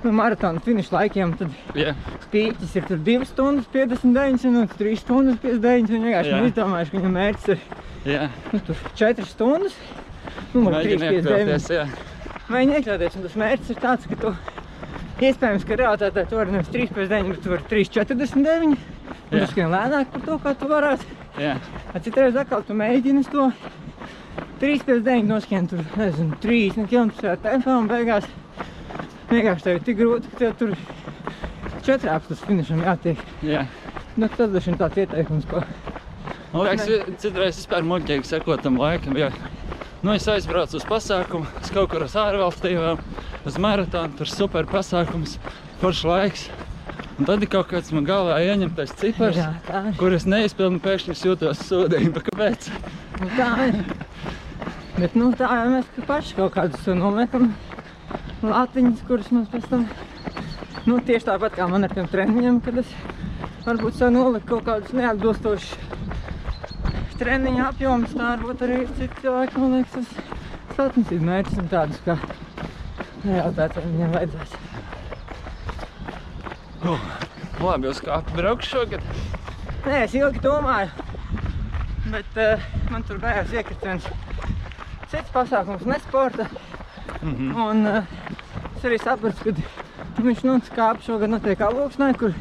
[0.04, 1.94] nu, maratonu finišu laikiem, tad Jā.
[2.34, 7.02] pīķis ir tur 2 stundas 59 minūtes, 3 stundas 59, un vienkārši viņi izdomājuši, ka
[7.02, 8.30] viņam mērķis ir Jā.
[8.54, 9.78] nu, tur 4 stundas,
[10.54, 11.20] nu, 3, Mēģini 59.
[11.20, 11.86] iekļauties, jā.
[12.50, 14.34] Mēģini iekļauties, un tas mērķis ir tāds, ka tu
[15.26, 18.78] iespējams, ka realitātē tu vari nevis 3,59, bet tu vari 3,49.
[19.30, 21.18] Un tu skrien lēnāk par to, kā tu varētu.
[21.40, 21.56] Jā.
[22.06, 23.50] Citreiz atkal tu mēģini to
[24.60, 27.14] 3,59 noskrien tur, nezinu, 30 km
[27.44, 28.28] tempā un beigās
[29.30, 30.74] vienkārši tev ir tik grūti, ka tev tur
[31.86, 33.22] četrāps tas finišam jātiek.
[33.46, 33.64] Jā.
[34.20, 35.64] Nu, tas ir tāds ieteikums, ko
[36.50, 36.88] Man liekas,
[37.22, 39.18] citreiz vispār muļķīgi sekot tam laikam.
[39.20, 39.30] Ja,
[40.04, 43.02] nu, es aizbraucu uz pasākumu, es kaut kur uz ārvalstīm,
[43.48, 45.38] uz maratonu, tur super pasākums,
[45.84, 46.50] foršs laiks.
[47.20, 49.50] Un tad ir kaut kāds man galvā ieņemtais cipars, Jā,
[50.00, 52.14] kur es neizpilnu, pēkšņi es jūtos sūdīgi.
[52.30, 52.70] Kāpēc?
[53.20, 53.82] Nu, tā ir.
[55.00, 57.52] Bet nu, tā jau mēs ka paši kaut kādus tur noliekam
[58.44, 59.84] latiņas, kuras mums pēc tam
[60.88, 62.92] Nu, tieši tāpat kā man ar tiem treniņiem, kad es
[63.66, 65.89] varbūt sev noliku kaut kādus neatbilstošus
[67.20, 72.16] treniņu apjomus, tā varbūt arī citi cilvēki, man liekas, tas sacensību mērķis un tādus, kā
[73.26, 74.56] nejautāt, vai viņiem vajadzēs.
[76.80, 77.10] Uh,
[77.60, 79.04] labi, uz kāpu braukšu šogad.
[79.86, 80.90] Nē, es ilgi domāju,
[82.14, 84.08] bet uh, man tur beigās iekrita viens
[85.12, 86.48] cits pasākums, ne sporta.
[87.22, 87.62] Mm -hmm.
[87.66, 88.04] Un uh,
[88.78, 89.44] es arī sapratu,
[90.16, 92.34] ka viņš nu, kāp šogad notiek alūksnē, kur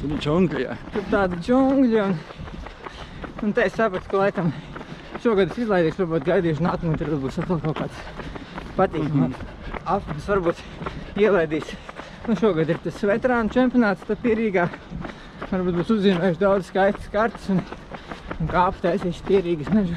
[0.00, 0.76] Tur ir džungļā.
[0.92, 2.04] tur tāda džungļa.
[2.04, 2.18] Un,
[3.44, 4.50] un te es sapratu, ka laikam
[5.22, 8.00] šogad es izlaidīšu, varbūt gaidīšu nākamā, tur būs atkal kaut kāds
[8.78, 9.14] patīkams.
[9.14, 9.80] Mm -hmm.
[9.96, 10.62] Aplis varbūt
[11.20, 11.74] ielaidīs.
[12.26, 14.68] Nu, šogad ir tas veterānu čempionāts, tad pierīgā.
[15.50, 17.60] Varbūt būs uzzīmējuši daudz skaistas kartas un,
[18.40, 19.94] un kāpu taisīšu pierīgas mežu.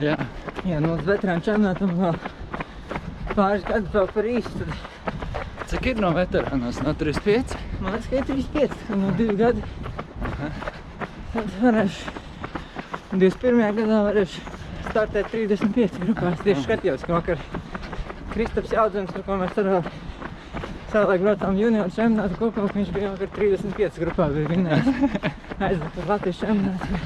[0.00, 0.16] Jā.
[0.66, 2.18] Jā, nu, uz veterānu čempionātam vēl
[3.36, 4.66] pāris gadus vēl par īstu.
[4.66, 6.82] Tad Cik ir no veterānos?
[6.84, 7.54] No 35?
[7.80, 9.62] Man liekas, ka ir 35, no 2 gadi.
[11.32, 12.12] Tad varēšu,
[13.12, 13.74] 21.
[13.76, 14.42] gadā varēšu
[14.88, 16.38] startēt 35 grupās.
[16.40, 17.42] Tieši skatījos, ka vakar
[18.32, 19.82] Kristaps Jaudzems, ar ko mēs tur vēl
[20.92, 25.20] savulaik braucām junioru čempionātu kopā, viņš bija vakar 35 grupā bija vinnējis.
[25.68, 27.02] Aizved uz Latvijas čempionātu.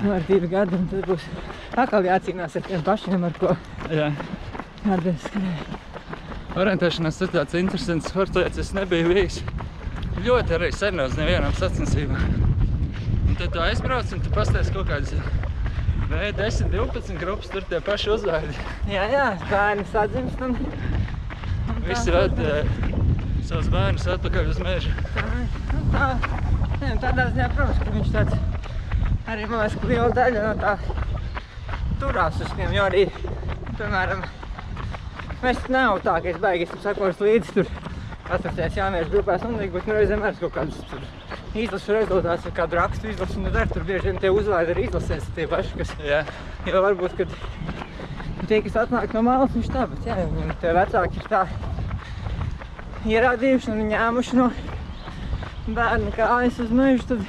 [0.00, 1.26] Nu, ar 2 gadi, un tad būs
[1.76, 3.56] atkal jācīnās ar tiem pašiem, ar ko
[3.90, 4.12] Jā.
[4.84, 5.80] kādreiz skrēja.
[6.60, 9.42] Orientēšanās ir tāds interesants sports, es nebiju bijis.
[10.22, 12.49] Ļoti arī sen uz nevienam sacensībām.
[13.40, 15.14] Tad tu aizbrauc un tu pasties kaut kādas
[16.10, 18.56] V10, 12 grupas, tur tie paši uzvaidi.
[18.90, 20.58] Jā, jā, bērni sadzimst un...
[21.72, 22.36] un Visi ved
[23.48, 24.92] savus bērnus atpakaļ uz mežu.
[25.14, 25.24] Tā,
[25.72, 26.08] nu tā,
[26.82, 28.36] ne, tādā ziņā, protams, ka viņš tāds
[29.24, 30.76] arī, man liekas, ka liela daļa no tā
[32.02, 33.06] turās uz tiem, jo arī,
[33.80, 34.26] piemēram,
[35.40, 37.72] mēs nav tā, ka es baigi esmu sakos līdzi tur
[38.36, 41.08] asociēs jauniešu grupās un liek, bet nu reizēm arī kaut kādus tur
[41.54, 44.86] izlašu rezultātus vai kādu rakstu izlašu, un tad arī tur bieži vien tie uzlaidi arī
[44.86, 46.22] izlasēs tie paši, kas, Jā.
[46.68, 47.34] jo varbūt, kad
[48.46, 51.42] tie, kas atnāk no malas, viņš tā, bet jā, viņam tie vecāki ir tā
[53.10, 54.50] ierādījuši un ņēmuši no
[55.74, 57.26] bērna kājas uz mežu, tad,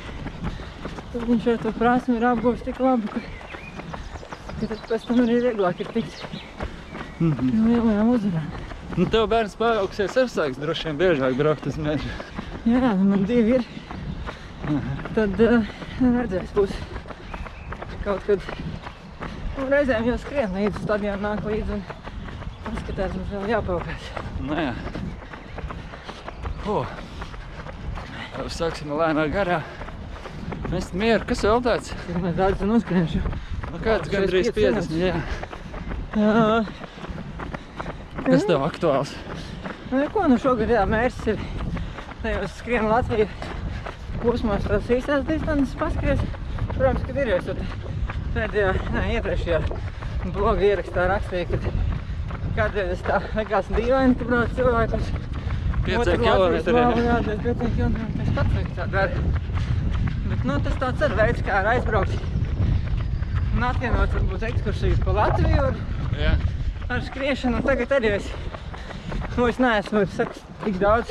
[1.14, 3.24] tad viņš ar to prasmi ir apguvis tik labi, ka,
[4.60, 6.26] ka tad pēc tam arī vieglāk ir tikt
[7.22, 7.54] Mm -hmm.
[7.54, 8.46] no lielajām uzvarām.
[8.98, 12.08] Nu, tev bērns paaugsies ar sāks droši vien biežāk braukt uz mežu.
[12.66, 13.66] Jā, nu man divi ir.
[15.16, 16.76] Tad uh, redzēs, būs
[18.06, 18.46] kaut kad.
[19.58, 21.84] Nu, reizēm jau skrien līdz stadionam nāk līdzi un
[22.66, 24.10] paskatās, mums vēl jāpaukās.
[24.48, 24.74] Nu jā.
[26.64, 26.82] Ko?
[28.52, 29.60] Sāksim lēnā garā.
[30.72, 31.26] Mest mieru.
[31.28, 31.92] Kas vēl tāds?
[32.08, 33.22] Cik mēs daudz noskriešu.
[33.72, 35.20] Nu kāds gandrīz 500, 50, jā.
[36.16, 36.64] Jā,
[38.26, 39.14] Kas tev aktuāls?
[39.92, 41.40] nu ko, nu šogad jā, mērķis ir
[42.22, 43.28] tajos skrien Latviju
[44.22, 46.22] posmos tās īstās distances paskries.
[46.72, 47.64] Protams, kad ir jau esot
[48.36, 49.62] pēdējā, nē, iepriekšējā
[50.36, 51.74] bloga ierakstā rakstīja, ka
[52.58, 55.12] kādreiz es tā likās dīvaini, ka brauc cilvēki uz
[55.88, 56.78] 5 otru Latvijas km.
[56.78, 59.24] malu, Jā, tas 5 km, tas pats vajag tā dara.
[60.28, 62.30] Bet, nu, tas tāds ir veids, kā ar aizbraukt
[63.52, 65.82] un atvienot varbūt ekskursijas pa Latviju ar,
[66.20, 66.36] Jā.
[66.90, 67.60] ar skriešanu.
[67.60, 68.30] Un tagad arī es,
[69.36, 71.11] nu, es neesmu, saku, tik daudz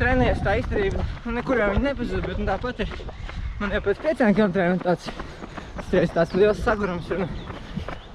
[0.00, 1.06] trenējies tā izturība.
[1.24, 2.92] Nu, nekur jau viņi nepazūd, bet nu, tāpat ir.
[3.60, 5.08] Man jau pēc 5 km tāds,
[5.90, 7.10] tas tās liels sagurums.
[7.14, 7.28] Un,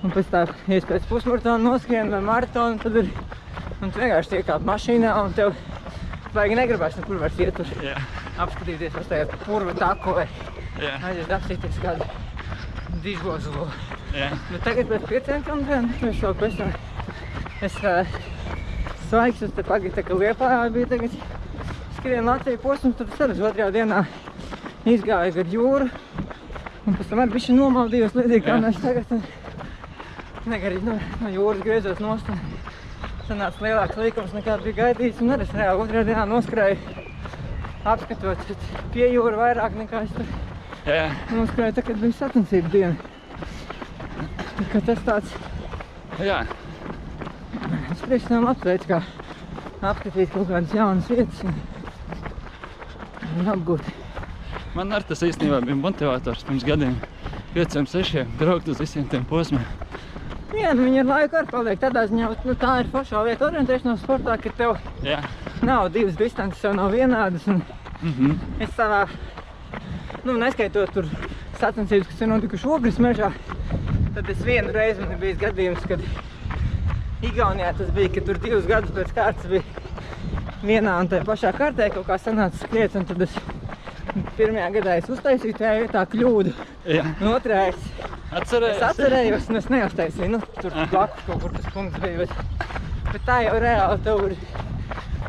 [0.03, 3.11] un pēc tā, ja es pēc pusmaratona noskrienu vai maratonu, tad ir,
[3.79, 5.55] un tu vienkārši tiek kāp mašīnā un tev
[6.33, 7.95] baigi negribas nekur vairs iet tur Jā.
[8.43, 10.27] apskatīties, vai tajā purva taku vai
[10.79, 10.97] Jā.
[11.09, 12.05] aiziet apsīties kādu
[13.03, 13.65] dižgozulu.
[14.17, 14.29] Jā.
[14.51, 16.71] Bet tagad pēc pieciem km es vēl pēc tam
[17.65, 18.17] es uh,
[19.09, 21.17] svaigs, es te pagaidu tā kā Liepājā bija tagad
[21.99, 24.03] skrien Latviju posmu, tad es arī uz otrajā dienā
[24.87, 25.87] izgāju gar jūru
[26.87, 29.09] un pēc tam arī bišķi nomaldījos līdzīgi kā mēs tagad
[30.49, 32.29] negarīgi no, no jūras griezos nost
[33.27, 36.77] sanāca lielāks līkums nekā bija gaidīts un arī es reāli otrajā dienā noskrēju
[37.93, 38.53] apskatot
[38.93, 40.31] pie jūra vairāk nekā es tur
[40.87, 41.09] Jā.
[41.35, 42.95] noskrēju tā, kad bija sacensību diena.
[44.71, 45.35] Kā tas tāds
[46.23, 46.45] Jā.
[47.91, 49.03] Es priekšstam apsveicu, kā
[49.91, 51.59] apskatīt kaut kādas jaunas vietas un,
[53.37, 53.81] un apgūt.
[54.75, 56.95] Man ar tas īstenībā bija motivators pirms gadiem.
[57.55, 59.65] 5, 6 braukt uz visiem tiem posmiem.
[60.53, 64.01] Jā, nu viņi ar laiku arī paliek tādā ziņā, nu tā ir pašā vieta orientēšanās
[64.03, 65.19] sportā, ka tev Jā.
[65.65, 67.61] nav divas distances, jau nav vienādas un
[68.01, 68.37] Mhm.
[68.63, 69.07] es savā,
[70.23, 71.05] nu neskaitot tur
[71.59, 73.31] sacensības, kas ir notikuši Ogres mežā,
[74.15, 75.99] tad es vienu reizi man ir bijis gadījums, kad
[77.21, 79.63] Igaunijā tas bija, ka tur divus gadus pēc kārtas bija
[80.63, 83.35] vienā un tajā pašā kārtē kaut kā sanāca skriet, un tad es
[84.37, 86.53] pirmajā gadā es uztaisīju tajā vietā kļūdu.
[86.89, 87.05] Jā.
[87.21, 87.85] Un otrā es,
[88.29, 88.75] Atcerējies?
[88.75, 92.75] es atcerējos, un es neuztaisīju, nu, tur blakus kaut kur tas punkts bija, bet,
[93.13, 94.35] bet tā jau reāli tur,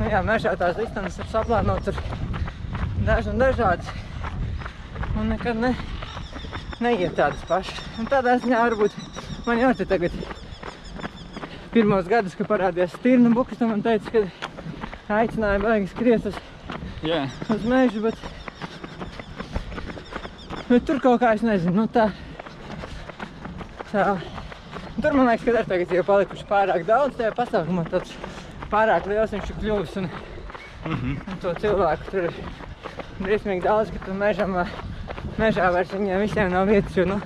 [0.00, 2.02] nu jā, mežā tās distances ir saplānotas ar
[3.06, 3.94] dažu un dažādas,
[5.14, 5.74] un nekad ne,
[6.80, 7.80] neiet tādas pašas.
[8.00, 8.96] Un tādā ziņā varbūt
[9.46, 10.16] man jau te tagad
[11.70, 14.49] pirmos gadus, kad parādījās stirna bukas, tad man teica, ka
[15.16, 16.36] aicināja baigi skriet uz,
[17.04, 17.24] Jā.
[17.50, 18.18] uz mežu, bet,
[20.68, 22.08] bet tur kaut kā es nezinu, nu tā,
[23.90, 24.04] tā,
[25.00, 28.14] tur man liekas, ka arī tagad jau palikuši pārāk daudz tajā pasākumā, tāds
[28.70, 30.10] pārāk liels viņš ir kļuvis un,
[30.80, 31.16] Mhm.
[31.28, 32.36] un to cilvēku tur ir
[33.20, 34.54] briesmīgi daudz, ka tu mežam,
[35.36, 37.18] mežā vairs viņiem visiem nav vietas, jo, nu,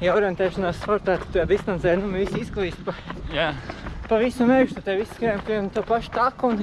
[0.00, 2.94] ja orientēšanās sportā, tu tajā distancē, nu, visi izklīst pa,
[3.34, 3.48] Jā.
[4.08, 6.62] pa visu mežu, tad te visi skrien pie to pašu taku un,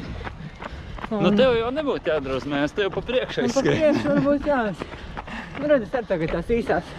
[1.12, 3.80] un Nu, tev jau nebūtu jādrosmējas, tev pa priekšu un pa aizskrien.
[3.80, 4.60] priekšu varbūt jā.
[5.60, 6.92] Nu, redz, arī tagad tās īsās,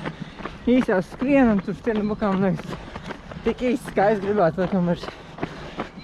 [0.68, 2.76] īsās skrienu un tur stienu bukām, liekas,
[3.46, 5.06] tik īsts, kā es gribētu, laikam, vairs,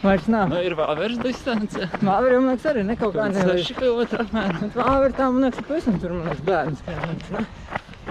[0.02, 0.48] vairs nav.
[0.54, 1.88] Nu, ir virs distance.
[2.06, 3.60] Māveriem, man liekas, arī ne kaut kā nevar.
[3.60, 4.60] 6 km apmēram.
[4.64, 7.24] Bet Māver tā, man liekas, pavisam tur, man liekas, bērns skrien.
[7.36, 7.46] ne?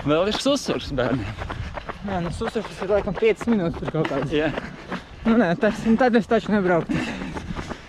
[0.06, 1.44] Vēl ir susurs bērniem.
[2.06, 4.34] Jā, nu, susurs ir laikam 5 minūtes tur kaut kāds.
[4.36, 4.52] Jā.
[5.26, 6.94] Nu, nē, tas, tad es taču nebrauktu.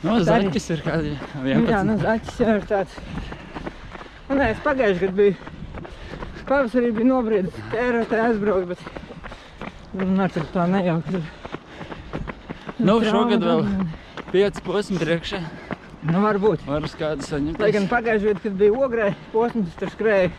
[0.04, 0.24] Nu, Tā arī.
[0.50, 1.84] zaķis ir kādi Nu, jā, 11.
[1.88, 2.96] nu, zaķis jau ir tāds.
[4.28, 5.36] Nu, nē, es pagājuši gadu biju,
[6.48, 8.78] pavasarī bija nobriedis tērotē aizbraukt, bet,
[10.02, 11.10] nu, ar tur tā nejauki.
[11.16, 11.22] tur.
[12.78, 13.88] Nu, šogad vēl gan-
[14.32, 15.40] 5 posmi priekšā.
[16.06, 16.66] Nu, varbūt.
[16.66, 17.58] Var uz kādu saņemt.
[17.58, 20.30] Lai gan pagājuši kad bija ogrē posms, tur skrēja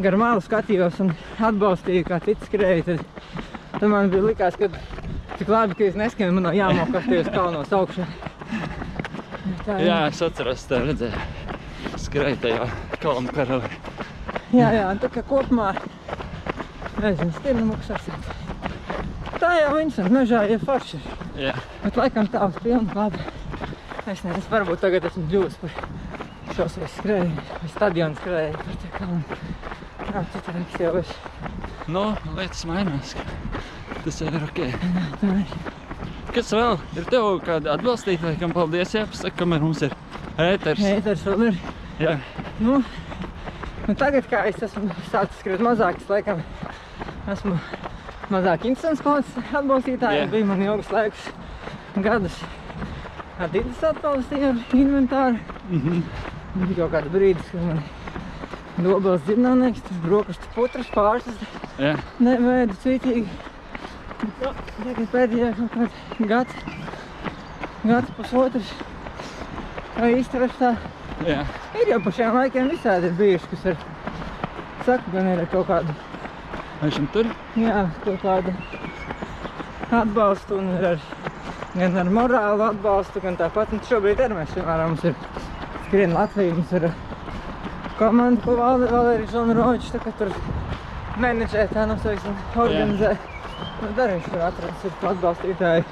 [0.00, 3.04] gar malu skatījos un atbalstīju, kā cits skrēja, tad,
[3.78, 4.68] tad man bija likās, ka
[5.38, 8.06] tik labi, ka es neskrienu, man nav jāmokās tajos kalnos augšā.
[9.64, 11.24] Tā, Jā, es atceros, tev redzēju.
[12.00, 12.68] Skrēja tajā
[13.02, 13.70] kalnu karalī.
[14.54, 15.72] Jā, jā, un tā kā kopumā,
[17.02, 18.08] nezinu, stirnu muksas.
[19.40, 21.00] Tā jau interesanti, mežā ir forši.
[21.40, 21.54] Jā.
[21.82, 23.20] Bet laikam tā uz pilnu labi.
[24.04, 25.78] Es nezinu, es varbūt tagad esmu kļuvis par
[26.54, 29.40] šos vai skrēju, vai stadionu skrēju par tie kalnu.
[30.04, 31.16] Jā, citādi jau es.
[31.90, 32.04] Nu,
[32.36, 33.16] lietas mainās.
[34.04, 34.60] Tas jau ir ok.
[36.34, 36.80] Kas vēl?
[36.98, 39.94] Ir tev kādi atbalstītāji, kam paldies jāpasaka, kamēr mums ir
[40.40, 40.82] ēters.
[40.90, 41.60] Ēters vēl ir.
[42.02, 42.16] Jā.
[42.58, 42.80] Nu,
[43.86, 46.42] nu tagad, kā es esmu sācis skriet mazāk, es laikam
[47.30, 47.54] esmu
[48.34, 50.26] mazāk interesants palicis atbalstītājiem.
[50.26, 50.32] Jā.
[50.34, 51.30] Bija man ilgas laikus
[52.02, 52.42] gadus
[53.42, 55.40] Adidas atbalstīja ar inventāru.
[55.70, 56.02] Mhm.
[56.54, 57.80] Bija kaut kāda brīdis, kad man
[58.84, 61.40] dobels dzirnānieks, tas brokastu putras pārstas
[61.82, 61.96] Jā.
[62.22, 63.26] nevēdu citīgi.
[64.24, 64.50] Nu,
[64.80, 66.54] tagad pēdējā kaut kāda gads,
[67.84, 68.74] gads pusotrs.
[69.94, 70.74] Tā īsti vairs tā
[71.24, 71.44] Jā.
[71.78, 73.76] Ir jau pa šiem laikiem visādi ir bijuši, kas ir,
[74.84, 75.94] saku, gan ir ar kaut kādu,
[76.84, 77.28] Esam tur.
[77.56, 78.54] jā, kaut kādu
[79.94, 81.04] atbalstu un ir ar,
[81.76, 85.14] gan ar morālu atbalstu, gan tāpat, un šobrīd arī mēs, piemēram, mums ir
[85.86, 86.88] skrien Latvija, mums ir
[88.00, 90.34] komanda, ko Valērija Žonrovičs, tā kā tur
[91.22, 93.14] menedžē, tā nu, teiksim, organizē.
[93.14, 93.33] Nu,
[93.96, 95.84] dar viņš tur atradas, ir atbalstītāji.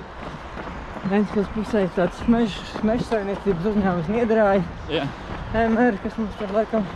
[1.11, 4.63] Ventspils pusē ir tāds meža, saimniecības uzņēmums Niederāja.
[4.93, 5.07] Jā.
[5.53, 6.87] MR, kas mums tur laikam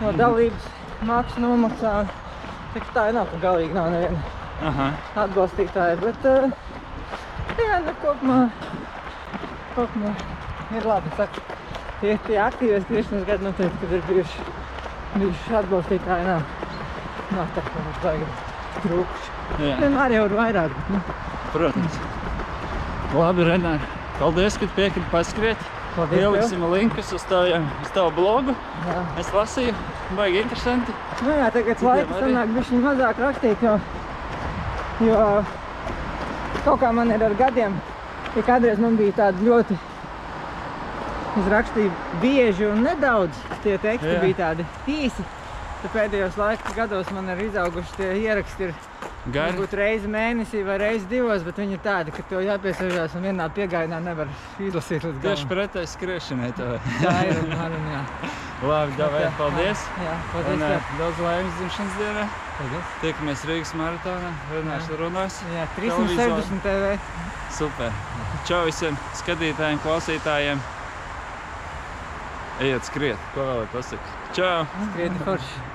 [0.00, 0.68] no dalības
[1.08, 1.94] maksu nomaksā.
[2.74, 4.20] Tā tā nav, ka galīgi nav neviena
[4.70, 4.86] Aha.
[5.24, 6.52] atbalstītāja, bet uh,
[7.58, 8.38] jā, nu kopumā,
[9.74, 10.14] kopumā
[10.78, 11.42] ir labi, saku.
[12.00, 14.46] Tie, tie aktīvie skriešanas gadi noteikti, kad ir bijuši,
[15.16, 16.46] bijuši atbalstītāji, nav,
[17.34, 18.40] nav tā, ka mums vajag
[18.86, 19.39] trūkuši.
[19.58, 19.76] Jā.
[19.82, 21.00] Vienmēr jau ir vairāk, bet, nu,
[21.50, 22.00] Protams.
[23.14, 23.88] Labi, Renāri.
[24.20, 25.62] Paldies, ka piekriti paskriet.
[25.96, 26.34] paldies tev.
[26.34, 28.54] Ieliksim linkus uz tavu, uz tavu blogu.
[28.86, 29.00] Jā.
[29.18, 29.74] Es lasīju.
[30.16, 30.94] Baigi interesanti.
[31.22, 33.76] Nu jā, tagad laika sanāk bišķiņ mazāk rakstīt, jo,
[35.06, 35.20] jo
[36.64, 37.76] kaut kā man ir ar gadiem,
[38.36, 39.76] ja kādreiz man bija tāda ļoti,
[41.40, 41.92] es rakstīju
[42.22, 44.22] bieži un nedaudz, tie teksti Jā.
[44.24, 45.26] bija tādi īsi,
[45.82, 48.74] tad pēdējos laikos gados man ir izauguši tie ieraksti ir
[49.34, 49.52] Gari.
[49.56, 53.46] varbūt reizi mēnesī vai reizi divos, bet viņi ir tādi, ka tev jāpiesēžās un vienā
[53.56, 54.28] piegājienā nevar
[54.58, 55.50] izlasīt līdz Tieši galam.
[55.54, 56.76] pretēji skriešanai tev.
[57.02, 58.02] Tā ir un man, un jā.
[58.70, 59.84] Labi, davai, Jā, paldies.
[60.04, 60.90] Jā, Un, paldies ā, tev.
[60.98, 62.24] daudz laimes dzimšanas dienā.
[62.58, 62.90] Paldies.
[63.00, 64.32] Tiekamies Rīgas maratonā.
[64.52, 65.38] Renārs runās.
[65.54, 66.10] Jā, Televizor.
[66.10, 66.98] 360 TV.
[67.56, 67.96] Super.
[68.50, 70.60] Čau visiem skatītājiem, klausītājiem.
[72.60, 73.28] Ejiet skriet.
[73.34, 74.16] Ko vēl lai pasaka?
[74.36, 74.66] Čau!
[74.92, 75.69] Skrieti forši.